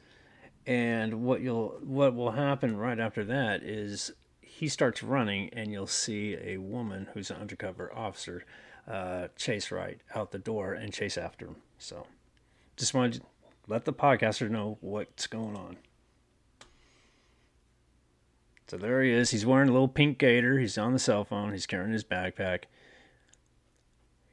And 0.66 1.22
what 1.22 1.40
you'll 1.40 1.78
what 1.82 2.14
will 2.14 2.32
happen 2.32 2.76
right 2.76 2.98
after 2.98 3.24
that 3.24 3.62
is 3.62 4.12
he 4.40 4.68
starts 4.68 5.02
running, 5.02 5.50
and 5.52 5.70
you'll 5.70 5.86
see 5.86 6.36
a 6.42 6.56
woman 6.56 7.08
who's 7.14 7.30
an 7.30 7.36
undercover 7.36 7.94
officer 7.94 8.44
uh, 8.88 9.28
chase 9.36 9.70
right 9.70 10.00
out 10.14 10.32
the 10.32 10.38
door 10.38 10.72
and 10.72 10.92
chase 10.92 11.16
after 11.16 11.46
him. 11.46 11.56
So, 11.78 12.06
just 12.76 12.92
wanted 12.92 13.14
to 13.14 13.20
let 13.68 13.84
the 13.84 13.92
podcaster 13.92 14.50
know 14.50 14.78
what's 14.80 15.26
going 15.26 15.56
on. 15.56 15.76
So 18.66 18.76
there 18.76 19.02
he 19.02 19.10
is. 19.12 19.30
He's 19.30 19.46
wearing 19.46 19.68
a 19.68 19.72
little 19.72 19.88
pink 19.88 20.18
gator. 20.18 20.58
He's 20.58 20.76
on 20.76 20.92
the 20.92 20.98
cell 20.98 21.24
phone. 21.24 21.52
He's 21.52 21.66
carrying 21.66 21.92
his 21.92 22.04
backpack. 22.04 22.64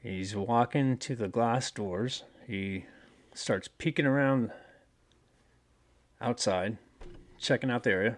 He's 0.06 0.36
walking 0.36 0.98
to 0.98 1.15
the 1.15 1.28
glass 1.28 1.72
doors. 1.72 2.26
He 2.46 2.86
starts 3.34 3.68
peeking 3.68 4.06
around 4.06 4.52
outside, 6.22 6.78
checking 7.39 7.72
out 7.72 7.82
the 7.82 7.89
area. 7.89 8.18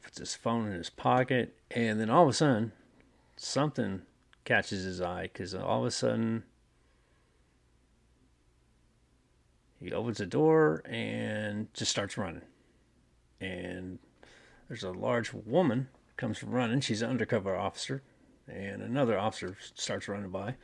Puts 0.00 0.18
his 0.18 0.36
phone 0.36 0.68
in 0.68 0.74
his 0.74 0.90
pocket, 0.90 1.56
and 1.72 2.00
then 2.00 2.08
all 2.08 2.22
of 2.22 2.28
a 2.28 2.32
sudden, 2.32 2.70
something 3.36 4.02
catches 4.44 4.84
his 4.84 5.00
eye 5.00 5.22
because 5.22 5.56
all 5.56 5.80
of 5.80 5.86
a 5.86 5.90
sudden 5.90 6.44
he 9.80 9.92
opens 9.92 10.18
the 10.18 10.26
door 10.26 10.84
and 10.84 11.66
just 11.74 11.90
starts 11.90 12.16
running. 12.16 12.42
And 13.40 13.98
there's 14.68 14.84
a 14.84 14.92
large 14.92 15.32
woman 15.32 15.88
comes 16.16 16.44
running. 16.44 16.78
She's 16.78 17.02
an 17.02 17.10
undercover 17.10 17.56
officer, 17.56 18.04
and 18.48 18.82
another 18.82 19.18
officer 19.18 19.56
starts 19.74 20.08
running 20.08 20.30
by. 20.30 20.56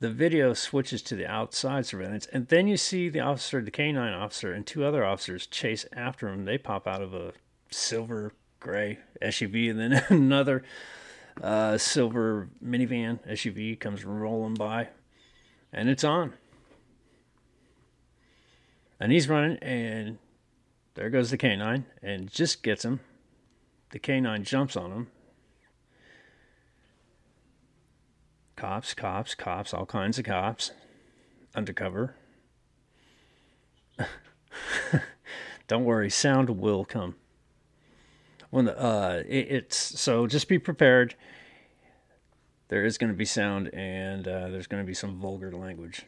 The 0.00 0.10
video 0.10 0.54
switches 0.54 1.02
to 1.02 1.14
the 1.14 1.26
outside 1.26 1.84
surveillance, 1.84 2.26
and 2.32 2.48
then 2.48 2.66
you 2.66 2.78
see 2.78 3.10
the 3.10 3.20
officer, 3.20 3.60
the 3.60 3.70
canine 3.70 4.14
officer, 4.14 4.52
and 4.52 4.66
two 4.66 4.84
other 4.84 5.04
officers 5.04 5.46
chase 5.46 5.84
after 5.92 6.28
him. 6.28 6.46
They 6.46 6.56
pop 6.56 6.86
out 6.86 7.02
of 7.02 7.12
a 7.12 7.32
silver 7.70 8.32
gray 8.60 8.98
SUV, 9.20 9.70
and 9.70 9.78
then 9.78 10.04
another 10.08 10.62
uh, 11.42 11.76
silver 11.76 12.48
minivan 12.64 13.18
SUV 13.28 13.78
comes 13.78 14.04
rolling 14.04 14.54
by, 14.54 14.88
and 15.72 15.90
it's 15.90 16.04
on. 16.04 16.32
And 18.98 19.12
he's 19.12 19.28
running, 19.28 19.58
and 19.58 20.18
there 20.94 21.10
goes 21.10 21.30
the 21.30 21.38
canine, 21.38 21.84
and 22.02 22.30
just 22.30 22.62
gets 22.62 22.84
him. 22.84 23.00
The 23.90 23.98
canine 23.98 24.44
jumps 24.44 24.76
on 24.76 24.92
him. 24.92 25.08
Cops, 28.60 28.92
cops, 28.92 29.34
cops, 29.34 29.72
all 29.72 29.86
kinds 29.86 30.18
of 30.18 30.26
cops. 30.26 30.72
Undercover. 31.54 32.14
Don't 35.66 35.86
worry, 35.86 36.10
sound 36.10 36.50
will 36.50 36.84
come. 36.84 37.14
When 38.50 38.66
the 38.66 38.78
uh, 38.78 39.22
it, 39.26 39.50
it's 39.50 39.98
so 39.98 40.26
just 40.26 40.46
be 40.46 40.58
prepared. 40.58 41.14
There 42.68 42.84
is 42.84 42.98
going 42.98 43.10
to 43.10 43.16
be 43.16 43.24
sound, 43.24 43.72
and 43.72 44.28
uh, 44.28 44.48
there's 44.48 44.66
going 44.66 44.82
to 44.82 44.86
be 44.86 44.92
some 44.92 45.18
vulgar 45.18 45.50
language. 45.52 46.04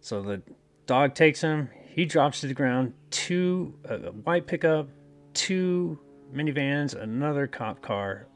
So 0.00 0.22
the 0.22 0.40
dog 0.86 1.14
takes 1.14 1.42
him. 1.42 1.68
He 1.94 2.06
drops 2.06 2.40
to 2.40 2.46
the 2.46 2.54
ground. 2.54 2.94
Two 3.10 3.74
a 3.84 4.10
white 4.10 4.46
pickup, 4.46 4.88
two 5.34 5.98
minivans, 6.34 6.94
another 6.94 7.46
cop 7.46 7.82
car. 7.82 8.26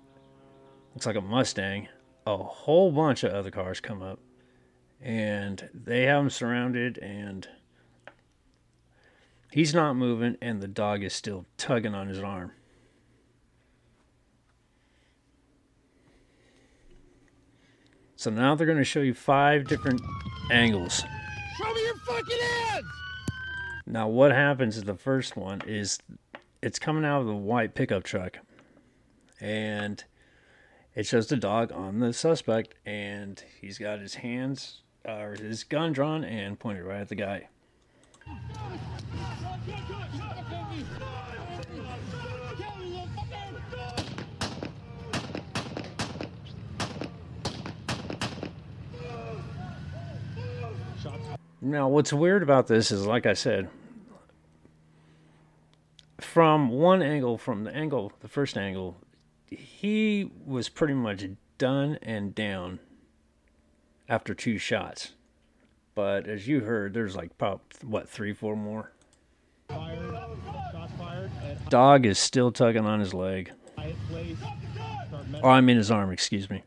Looks 0.92 1.07
like 1.07 1.16
a 1.16 1.23
Mustang. 1.23 1.88
A 2.26 2.37
whole 2.37 2.90
bunch 2.90 3.22
of 3.22 3.32
other 3.32 3.50
cars 3.50 3.80
come 3.80 4.02
up, 4.02 4.18
and 5.00 5.68
they 5.74 6.04
have 6.04 6.22
him 6.22 6.30
surrounded. 6.30 6.98
And 6.98 7.46
he's 9.50 9.74
not 9.74 9.94
moving, 9.94 10.37
and 10.40 10.60
the 10.60 10.68
dog 10.68 11.02
is 11.02 11.12
still 11.12 11.44
tugging 11.58 11.94
on 11.94 12.08
his 12.08 12.20
arm. 12.20 12.52
So 18.16 18.30
now 18.30 18.54
they're 18.54 18.66
going 18.66 18.78
to 18.78 18.84
show 18.84 19.00
you 19.00 19.12
five 19.12 19.68
different 19.68 20.00
angles. 20.50 21.02
Show 21.58 21.74
me 21.74 21.82
your 21.82 21.96
fucking 22.06 22.38
hands! 22.40 22.87
Now, 23.87 24.08
what 24.08 24.32
happens 24.32 24.78
is 24.78 24.84
the 24.84 24.94
first 24.94 25.37
one 25.37 25.60
is 25.66 25.98
it's 26.62 26.78
coming 26.78 27.04
out 27.04 27.20
of 27.20 27.26
the 27.26 27.34
white 27.34 27.74
pickup 27.74 28.02
truck, 28.02 28.38
and 29.42 30.02
it 30.94 31.07
shows 31.07 31.26
the 31.26 31.37
dog 31.37 31.72
on 31.72 31.98
the 31.98 32.12
suspect, 32.12 32.74
and 32.87 33.42
he's 33.61 33.78
got 33.78 34.00
his 34.00 34.14
hands 34.16 34.83
or 35.04 35.35
his 35.35 35.64
gun 35.64 35.92
drawn 35.92 36.24
and 36.24 36.59
pointed 36.59 36.85
right 36.85 37.00
at 37.00 37.09
the 37.09 37.14
guy. 37.14 37.48
Now, 51.61 51.88
what's 51.88 52.12
weird 52.12 52.42
about 52.42 52.66
this 52.66 52.92
is, 52.92 53.07
like 53.07 53.24
I 53.24 53.33
said, 53.33 53.68
from 56.20 56.68
one 56.68 57.02
angle, 57.02 57.38
from 57.38 57.64
the 57.64 57.74
angle, 57.74 58.12
the 58.20 58.28
first 58.28 58.59
angle, 58.59 58.98
he 59.54 60.30
was 60.44 60.68
pretty 60.68 60.94
much 60.94 61.24
done 61.58 61.98
and 62.02 62.34
down 62.34 62.80
after 64.08 64.34
two 64.34 64.58
shots. 64.58 65.12
But 65.94 66.26
as 66.26 66.48
you 66.48 66.60
heard, 66.60 66.94
there's 66.94 67.14
like 67.14 67.30
about, 67.32 67.60
what, 67.82 68.08
three, 68.08 68.32
four 68.32 68.56
more? 68.56 68.92
Dog 71.68 72.06
is 72.06 72.18
still 72.18 72.50
tugging 72.52 72.84
on 72.84 73.00
his 73.00 73.14
leg. 73.14 73.52
Or 75.42 75.50
I 75.50 75.60
mean 75.60 75.76
his 75.76 75.90
arm, 75.90 76.10
excuse 76.12 76.50
me. 76.50 76.62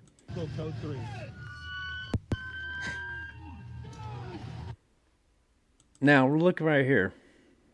Now 6.00 6.28
we're 6.28 6.38
looking 6.38 6.68
right 6.68 6.86
here. 6.86 7.14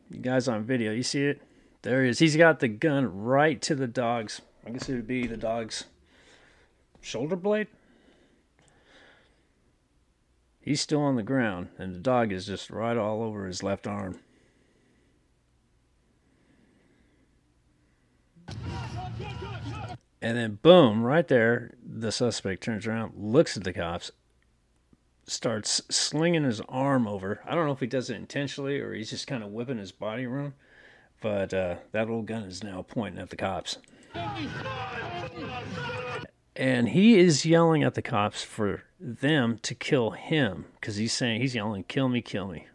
You 0.10 0.20
guys 0.20 0.48
on 0.48 0.64
video, 0.64 0.92
you 0.92 1.04
see 1.04 1.26
it? 1.26 1.42
There 1.82 2.04
he 2.04 2.10
is. 2.10 2.20
He's 2.20 2.38
got 2.38 2.60
the 2.60 2.70
gun 2.70 3.24
right 3.24 3.62
to 3.64 3.76
the 3.76 3.88
dog's. 3.88 4.42
I 4.66 4.70
guess 4.70 4.88
it 4.90 4.96
would 4.96 5.08
be 5.08 5.28
the 5.28 5.38
dog's 5.38 5.86
shoulder 7.02 7.36
blade. 7.36 7.68
He's 10.62 10.80
still 10.80 11.02
on 11.02 11.18
the 11.18 11.24
ground, 11.24 11.70
and 11.78 11.94
the 11.94 12.00
dog 12.00 12.32
is 12.32 12.46
just 12.46 12.70
right 12.70 12.96
all 12.96 13.22
over 13.22 13.46
his 13.46 13.62
left 13.62 13.86
arm. 13.86 14.20
And 20.22 20.38
then, 20.38 20.60
boom, 20.62 21.04
right 21.04 21.28
there, 21.28 21.72
the 21.86 22.10
suspect 22.10 22.64
turns 22.64 22.88
around, 22.88 23.14
looks 23.18 23.58
at 23.58 23.66
the 23.66 23.74
cops, 23.74 24.12
starts 25.28 25.82
slinging 25.90 26.46
his 26.46 26.62
arm 26.70 27.10
over. 27.10 27.42
I 27.46 27.56
don't 27.56 27.66
know 27.66 27.74
if 27.74 27.82
he 27.82 27.88
does 27.88 28.10
it 28.10 28.16
intentionally 28.16 28.80
or 28.80 28.94
he's 28.94 29.10
just 29.10 29.28
kind 29.28 29.44
of 29.44 29.52
whipping 29.52 29.80
his 29.80 29.92
body 29.92 30.26
around, 30.26 30.54
but 31.20 31.54
uh, 31.54 31.76
that 31.92 32.10
old 32.10 32.28
gun 32.28 32.44
is 32.44 32.64
now 32.64 32.86
pointing 32.88 33.22
at 33.22 33.32
the 33.32 33.36
cops. 33.36 33.80
And 36.56 36.90
he 36.90 37.18
is 37.18 37.46
yelling 37.46 37.84
at 37.84 37.96
the 37.96 38.02
cops 38.02 38.44
for 38.44 38.84
them 39.00 39.58
to 39.64 39.74
kill 39.74 40.12
him 40.12 40.66
because 40.80 40.98
he's 40.98 41.12
saying, 41.12 41.42
he's 41.42 41.56
yelling, 41.56 41.84
kill 41.84 42.10
me, 42.10 42.22
kill 42.22 42.48
me. 42.48 42.68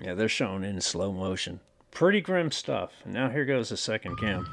Yeah, 0.00 0.14
they're 0.14 0.28
shown 0.28 0.64
in 0.64 0.80
slow 0.80 1.12
motion. 1.12 1.60
Pretty 1.90 2.20
grim 2.20 2.50
stuff. 2.50 2.92
Now 3.04 3.28
here 3.28 3.44
goes 3.44 3.68
the 3.68 3.76
second 3.76 4.16
cam. 4.16 4.46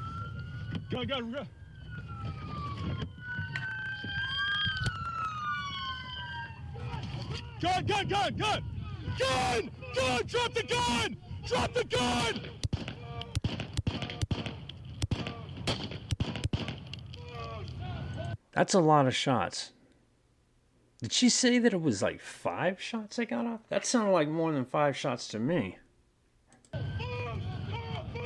Go, 0.91 1.05
go, 1.05 1.21
go. 1.21 1.43
Gun, 7.61 7.85
gun, 7.85 8.07
gun, 8.07 8.35
gun! 8.35 8.63
Gun! 9.17 9.71
Gun! 9.95 10.21
Drop 10.27 10.53
the 10.53 10.63
gun! 10.63 11.17
Drop 11.45 11.73
the 11.73 11.83
gun! 11.85 12.41
That's 18.51 18.73
a 18.73 18.79
lot 18.79 19.07
of 19.07 19.15
shots. 19.15 19.71
Did 21.01 21.13
she 21.13 21.29
say 21.29 21.59
that 21.59 21.73
it 21.73 21.81
was 21.81 22.01
like 22.01 22.19
five 22.19 22.81
shots 22.81 23.17
they 23.17 23.25
got 23.25 23.45
off? 23.45 23.61
That 23.69 23.85
sounded 23.85 24.11
like 24.11 24.27
more 24.27 24.51
than 24.51 24.65
five 24.65 24.97
shots 24.97 25.27
to 25.29 25.39
me. 25.39 25.77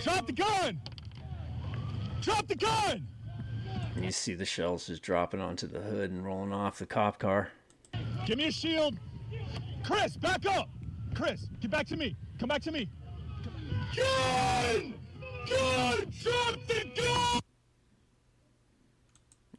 Drop 0.01 0.25
the 0.25 0.33
gun! 0.33 0.81
Drop 2.21 2.47
the 2.47 2.55
gun! 2.55 3.07
And 3.95 4.05
you 4.05 4.11
see 4.11 4.33
the 4.33 4.45
shells 4.45 4.87
just 4.87 5.03
dropping 5.03 5.41
onto 5.41 5.67
the 5.67 5.81
hood 5.81 6.11
and 6.11 6.25
rolling 6.25 6.53
off 6.53 6.79
the 6.79 6.85
cop 6.85 7.19
car. 7.19 7.49
Give 8.25 8.37
me 8.37 8.45
a 8.47 8.51
shield. 8.51 8.97
Chris, 9.83 10.17
back 10.17 10.45
up. 10.45 10.69
Chris, 11.13 11.47
get 11.59 11.71
back 11.71 11.87
to 11.87 11.97
me. 11.97 12.15
Come 12.39 12.49
back 12.49 12.61
to 12.63 12.71
me. 12.71 12.89
Gun! 13.95 14.93
Gun! 15.49 16.13
Drop 16.21 16.55
the 16.67 16.91
gun! 16.95 17.41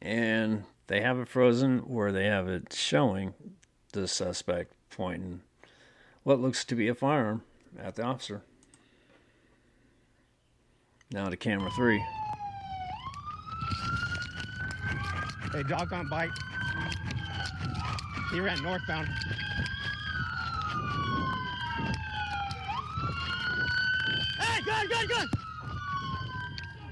And 0.01 0.63
they 0.87 1.01
have 1.01 1.19
it 1.19 1.27
frozen 1.27 1.79
where 1.79 2.11
they 2.11 2.25
have 2.25 2.47
it 2.47 2.73
showing 2.73 3.33
the 3.93 4.07
suspect 4.07 4.73
pointing 4.89 5.41
what 6.23 6.39
looks 6.39 6.65
to 6.65 6.75
be 6.75 6.87
a 6.87 6.95
firearm 6.95 7.43
at 7.79 7.95
the 7.95 8.03
officer. 8.03 8.41
Now 11.11 11.29
to 11.29 11.35
camera 11.35 11.69
three. 11.75 12.01
Hey, 15.51 15.63
dog 15.63 15.91
on 15.91 16.07
bite. 16.07 16.31
He 18.31 18.39
ran 18.39 18.63
northbound. 18.63 19.09
Hey, 24.39 24.60
gun, 24.71 24.87
gun, 24.87 25.07
gun! 25.07 25.29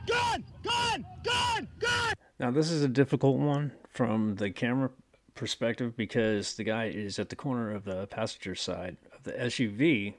Gun! 0.08 0.44
Gun! 0.64 1.06
Gun! 1.24 1.68
Gun! 1.80 2.14
Now, 2.40 2.52
this 2.52 2.72
is 2.72 2.84
a 2.84 2.88
difficult 2.88 3.38
one 3.38 3.72
from 3.90 4.36
the 4.36 4.52
camera 4.52 4.92
perspective 5.36 5.96
because 5.96 6.56
the 6.56 6.64
guy 6.64 6.86
is 6.86 7.20
at 7.20 7.30
the 7.30 7.36
corner 7.36 7.72
of 7.72 7.86
the 7.86 8.08
passenger 8.08 8.56
side 8.56 8.98
of 9.14 9.24
the 9.24 9.32
SUV 9.32 10.16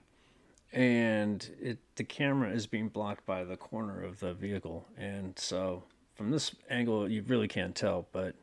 and 0.72 1.50
it 1.60 1.78
the 1.96 2.04
camera 2.04 2.50
is 2.50 2.66
being 2.66 2.88
blocked 2.88 3.26
by 3.26 3.44
the 3.44 3.56
corner 3.56 4.02
of 4.02 4.20
the 4.20 4.32
vehicle. 4.32 4.86
And 4.96 5.38
so 5.38 5.84
from 6.14 6.30
this 6.30 6.54
angle 6.70 7.10
you 7.10 7.22
really 7.26 7.48
can't 7.48 7.74
tell, 7.74 8.06
but 8.12 8.34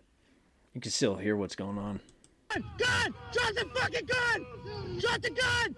you 0.74 0.82
can 0.82 0.92
still 0.92 1.16
hear 1.16 1.36
what's 1.36 1.56
going 1.56 1.78
on. 1.78 2.00
Gun! 2.50 2.64
Gun! 2.78 3.14
Drop 3.32 3.54
the 3.54 3.66
fucking 3.74 4.06
gun! 4.06 5.00
Drop 5.00 5.22
the 5.22 5.30
gun! 5.30 5.76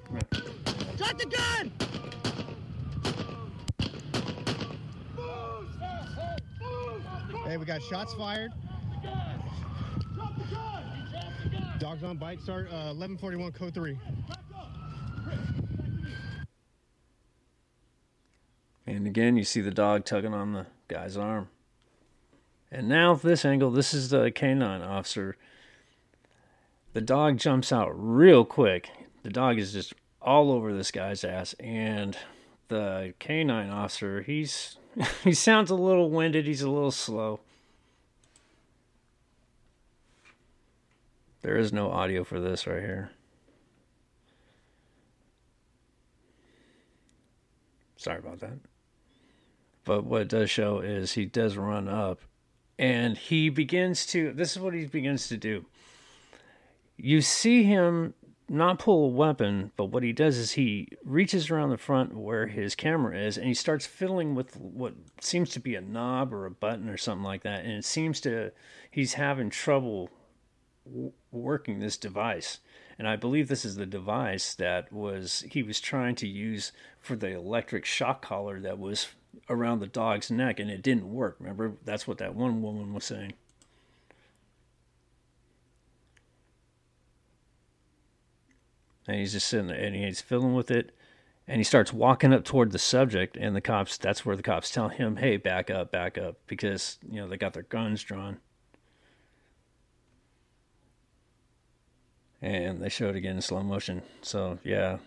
Drop 0.98 1.18
the 1.18 1.26
gun! 1.26 1.89
Hey, 7.46 7.58
we 7.58 7.66
got 7.66 7.82
shots 7.84 8.14
fired. 8.14 8.52
Dogs 11.80 12.04
on 12.04 12.18
bite. 12.18 12.42
Start 12.42 12.66
uh, 12.68 12.92
1141 12.94 13.52
code 13.52 13.74
3. 13.74 13.98
And 18.86 19.06
again, 19.06 19.38
you 19.38 19.44
see 19.44 19.62
the 19.62 19.72
dog 19.72 20.04
tugging 20.04 20.34
on 20.34 20.54
the 20.54 20.66
guy's 20.88 21.16
arm. 21.16 21.50
And 22.72 22.90
now, 22.90 23.14
this 23.14 23.46
angle, 23.46 23.72
this 23.72 23.94
is 23.94 24.10
the 24.10 24.32
canine 24.32 24.82
officer. 24.82 25.38
The 26.94 27.02
dog 27.02 27.38
jumps 27.38 27.72
out 27.72 27.92
real 27.94 28.44
quick. 28.46 28.90
The 29.22 29.30
dog 29.30 29.60
is 29.60 29.74
just 29.74 29.94
all 30.22 30.52
over 30.52 30.74
this 30.74 30.90
guy's 30.90 31.24
ass. 31.24 31.54
And 31.60 32.18
the 32.68 33.14
canine 33.20 33.70
officer, 33.70 34.24
he's 34.24 34.79
he 35.24 35.34
sounds 35.34 35.70
a 35.70 35.76
little 35.76 36.10
winded. 36.10 36.46
He's 36.46 36.62
a 36.62 36.70
little 36.70 36.92
slow. 36.92 37.40
There 41.42 41.58
is 41.58 41.72
no 41.72 41.92
audio 41.92 42.24
for 42.24 42.40
this 42.40 42.68
right 42.68 42.82
here. 42.82 43.12
Sorry 47.96 48.20
about 48.20 48.40
that. 48.40 48.60
But 49.84 50.06
what 50.06 50.22
it 50.22 50.28
does 50.30 50.50
show 50.50 50.80
is 50.80 51.14
he 51.14 51.26
does 51.26 51.58
run 51.58 51.88
up 51.88 52.22
and 52.78 53.18
he 53.18 53.50
begins 53.50 54.06
to 54.08 54.32
this 54.32 54.56
is 54.56 54.62
what 54.62 54.74
he 54.74 54.86
begins 54.86 55.28
to 55.30 55.38
do. 55.38 55.66
You 56.98 57.22
see 57.22 57.64
him 57.64 58.14
not 58.50 58.80
pull 58.80 59.06
a 59.06 59.10
weapon, 59.10 59.72
but 59.78 59.86
what 59.86 60.04
he 60.04 60.12
does 60.12 60.38
is 60.38 60.52
he 60.52 60.90
reaches 61.04 61.50
around 61.50 61.70
the 61.70 61.78
front 61.78 62.16
where 62.16 62.48
his 62.48 62.76
camera 62.76 63.18
is 63.18 63.38
and 63.38 63.48
he 63.48 63.54
starts 63.54 63.86
fiddling 63.86 64.36
with 64.36 64.56
what 64.58 64.94
seems 65.22 65.50
to 65.52 65.60
be 65.60 65.76
a 65.76 65.82
knob 65.82 66.34
or 66.34 66.46
a 66.46 66.52
button 66.52 66.90
or 66.90 66.98
something 66.98 67.24
like 67.24 67.44
that. 67.44 67.64
And 67.64 67.74
it 67.74 67.86
seems 67.86 68.20
to, 68.22 68.52
he's 68.90 69.14
having 69.14 69.50
trouble 69.50 70.10
w- 70.86 71.12
working 71.32 71.80
this 71.80 71.98
device. 71.98 72.60
And 72.98 73.08
I 73.08 73.16
believe 73.16 73.48
this 73.48 73.66
is 73.66 73.76
the 73.76 73.86
device 73.86 74.54
that 74.56 74.92
was 74.92 75.46
he 75.50 75.64
was 75.64 75.80
trying 75.80 76.16
to 76.16 76.28
use 76.28 76.72
for 77.00 77.16
the 77.16 77.30
electric 77.30 77.86
shock 77.86 78.22
collar 78.22 78.60
that 78.60 78.78
was 78.78 79.08
around 79.50 79.80
the 79.80 79.88
dog's 79.88 80.30
neck 80.30 80.60
and 80.60 80.70
it 80.70 80.82
didn't 80.82 81.14
work. 81.14 81.38
Remember? 81.40 81.74
That's 81.86 82.08
what 82.08 82.18
that 82.18 82.36
one 82.36 82.62
woman 82.62 82.94
was 82.94 83.06
saying. 83.06 83.34
And 89.08 89.18
he's 89.18 89.34
just 89.34 89.48
sitting 89.48 89.68
there 89.68 89.78
and 89.78 89.96
he's 89.96 90.22
fiddling 90.22 90.54
with 90.54 90.70
it. 90.72 90.92
And 91.48 91.58
he 91.58 91.64
starts 91.64 91.92
walking 91.92 92.32
up 92.32 92.44
toward 92.46 92.72
the 92.72 92.78
subject, 92.78 93.36
and 93.36 93.56
the 93.56 93.62
cops, 93.62 93.98
that's 93.98 94.24
where 94.24 94.36
the 94.36 94.44
cops 94.44 94.70
tell 94.70 94.90
him, 94.90 95.16
hey, 95.16 95.36
back 95.36 95.72
up, 95.72 95.92
back 95.92 96.16
up, 96.16 96.38
because, 96.46 97.00
you 97.10 97.20
know, 97.20 97.28
they 97.28 97.38
got 97.38 97.54
their 97.54 97.64
guns 97.64 98.04
drawn. 98.04 98.38
And 102.40 102.84
they 102.84 102.90
show 102.90 103.10
it 103.10 103.16
again 103.16 103.38
in 103.38 103.42
slow 103.42 103.64
motion. 103.64 104.04
So, 104.22 104.60
yeah. 104.64 105.00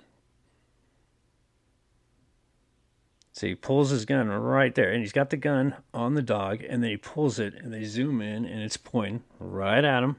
So 3.31 3.47
he 3.47 3.55
pulls 3.55 3.91
his 3.91 4.05
gun 4.05 4.29
right 4.29 4.75
there, 4.75 4.91
and 4.91 5.01
he's 5.01 5.13
got 5.13 5.31
the 5.31 5.37
gun 5.37 5.77
on 5.95 6.15
the 6.15 6.23
dog, 6.23 6.65
and 6.69 6.83
then 6.83 6.91
he 6.91 6.97
pulls 6.97 7.39
it, 7.39 7.55
and 7.55 7.73
they 7.73 7.85
zoom 7.85 8.21
in, 8.21 8.45
and 8.47 8.63
it's 8.63 8.77
pointing 8.77 9.23
right 9.39 9.85
at 9.85 10.03
him. 10.03 10.17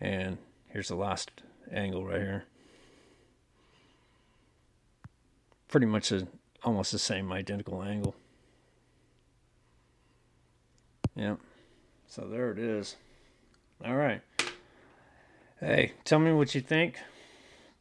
And 0.00 0.38
here's 0.68 0.88
the 0.88 0.96
last 0.96 1.30
angle 1.72 2.04
right 2.04 2.20
here. 2.20 2.44
Pretty 5.68 5.86
much 5.86 6.12
a, 6.12 6.26
almost 6.62 6.92
the 6.92 6.98
same 6.98 7.32
identical 7.32 7.82
angle. 7.82 8.14
Yep. 11.14 11.38
So 12.06 12.28
there 12.28 12.50
it 12.50 12.58
is. 12.58 12.96
All 13.84 13.96
right. 13.96 14.20
Hey, 15.60 15.92
tell 16.04 16.18
me 16.18 16.32
what 16.32 16.54
you 16.54 16.60
think. 16.60 16.98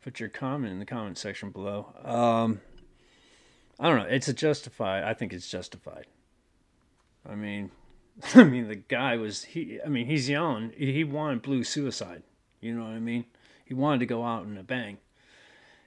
Put 0.01 0.19
your 0.19 0.29
comment 0.29 0.71
in 0.71 0.79
the 0.79 0.85
comment 0.85 1.17
section 1.17 1.49
below. 1.49 1.93
Um, 2.03 2.61
I 3.79 3.89
don't 3.89 3.97
know. 3.97 4.05
It's 4.05 4.27
a 4.27 4.33
justified. 4.33 5.03
I 5.03 5.13
think 5.13 5.33
it's 5.33 5.49
justified. 5.49 6.05
I 7.27 7.35
mean, 7.35 7.71
I 8.35 8.43
mean, 8.43 8.67
the 8.67 8.75
guy 8.75 9.17
was 9.17 9.43
he. 9.43 9.79
I 9.85 9.89
mean, 9.89 10.05
he's 10.05 10.29
young. 10.29 10.71
He 10.77 11.03
wanted 11.03 11.41
blue 11.41 11.63
suicide. 11.63 12.23
You 12.61 12.73
know 12.73 12.83
what 12.83 12.93
I 12.93 12.99
mean? 12.99 13.25
He 13.65 13.73
wanted 13.73 13.99
to 13.99 14.05
go 14.05 14.23
out 14.23 14.45
in 14.45 14.57
a 14.57 14.63
bang. 14.63 14.97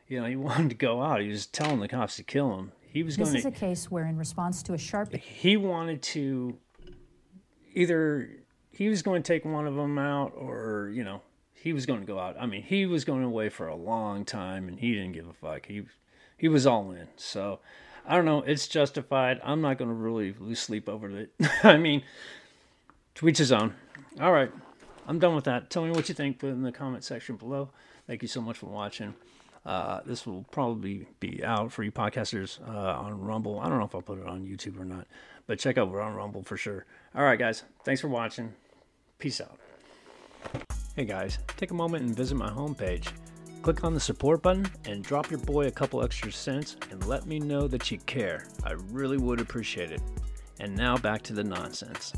You 0.06 0.20
know, 0.20 0.26
he 0.26 0.36
wanted 0.48 0.70
to 0.70 0.76
go 0.76 1.02
out. 1.02 1.20
He 1.20 1.28
was 1.28 1.46
telling 1.46 1.80
the 1.80 1.88
cops 1.88 2.16
to 2.16 2.22
kill 2.22 2.56
him. 2.58 2.72
He 2.82 3.02
was 3.02 3.16
going. 3.16 3.28
To. 3.28 3.32
This 3.34 3.42
going 3.42 3.54
is 3.54 3.58
a 3.58 3.60
case 3.60 3.90
where, 3.90 4.06
in 4.06 4.16
response 4.16 4.62
to 4.64 4.74
a 4.74 4.78
sharp 4.78 5.14
he 5.14 5.56
wanted 5.56 6.02
to 6.02 6.58
either 7.74 8.30
he 8.70 8.88
was 8.88 9.02
going 9.02 9.22
to 9.22 9.26
take 9.26 9.44
one 9.44 9.66
of 9.66 9.74
them 9.74 9.98
out 9.98 10.32
or 10.36 10.90
you 10.92 11.04
know 11.04 11.20
he 11.52 11.72
was 11.72 11.86
going 11.86 12.00
to 12.00 12.06
go 12.06 12.18
out 12.18 12.36
i 12.40 12.46
mean 12.46 12.62
he 12.62 12.86
was 12.86 13.04
going 13.04 13.22
away 13.22 13.48
for 13.48 13.68
a 13.68 13.76
long 13.76 14.24
time 14.24 14.68
and 14.68 14.80
he 14.80 14.92
didn't 14.94 15.12
give 15.12 15.28
a 15.28 15.32
fuck 15.32 15.66
he 15.66 15.82
he 16.36 16.48
was 16.48 16.66
all 16.66 16.90
in 16.90 17.06
so 17.16 17.60
i 18.08 18.16
don't 18.16 18.24
know 18.24 18.42
it's 18.42 18.66
justified 18.66 19.40
i'm 19.44 19.60
not 19.60 19.78
going 19.78 19.88
to 19.88 19.94
really 19.94 20.34
lose 20.40 20.58
sleep 20.58 20.88
over 20.88 21.08
it 21.10 21.32
i 21.62 21.76
mean 21.76 22.02
each 23.22 23.38
his 23.38 23.52
own 23.52 23.74
all 24.20 24.32
right 24.32 24.50
i'm 25.06 25.18
done 25.18 25.34
with 25.34 25.44
that 25.44 25.70
tell 25.70 25.84
me 25.84 25.90
what 25.90 26.08
you 26.08 26.14
think 26.14 26.42
in 26.42 26.62
the 26.62 26.72
comment 26.72 27.04
section 27.04 27.36
below 27.36 27.68
thank 28.06 28.22
you 28.22 28.28
so 28.28 28.40
much 28.40 28.56
for 28.56 28.66
watching 28.66 29.14
uh, 29.68 30.00
this 30.06 30.26
will 30.26 30.44
probably 30.50 31.06
be 31.20 31.44
out 31.44 31.70
for 31.70 31.82
you 31.82 31.92
podcasters 31.92 32.58
uh, 32.66 33.00
on 33.00 33.20
Rumble. 33.20 33.60
I 33.60 33.68
don't 33.68 33.78
know 33.78 33.84
if 33.84 33.94
I'll 33.94 34.00
put 34.00 34.18
it 34.18 34.26
on 34.26 34.46
YouTube 34.46 34.80
or 34.80 34.84
not, 34.86 35.06
but 35.46 35.58
check 35.58 35.76
out 35.76 35.90
we're 35.90 36.00
on 36.00 36.14
Rumble 36.14 36.42
for 36.42 36.56
sure. 36.56 36.86
All 37.14 37.22
right, 37.22 37.38
guys, 37.38 37.64
thanks 37.84 38.00
for 38.00 38.08
watching. 38.08 38.54
Peace 39.18 39.42
out. 39.42 39.58
Hey 40.96 41.04
guys, 41.04 41.38
take 41.58 41.70
a 41.70 41.74
moment 41.74 42.04
and 42.04 42.16
visit 42.16 42.36
my 42.36 42.48
homepage. 42.48 43.12
Click 43.62 43.84
on 43.84 43.92
the 43.92 44.00
support 44.00 44.40
button 44.42 44.66
and 44.86 45.02
drop 45.02 45.30
your 45.30 45.40
boy 45.40 45.66
a 45.66 45.70
couple 45.70 46.02
extra 46.02 46.32
cents 46.32 46.76
and 46.90 47.04
let 47.06 47.26
me 47.26 47.38
know 47.38 47.68
that 47.68 47.90
you 47.90 47.98
care. 47.98 48.46
I 48.64 48.72
really 48.90 49.18
would 49.18 49.40
appreciate 49.40 49.90
it. 49.90 50.00
And 50.60 50.74
now 50.76 50.96
back 50.96 51.22
to 51.22 51.32
the 51.32 51.44
nonsense. 51.44 52.12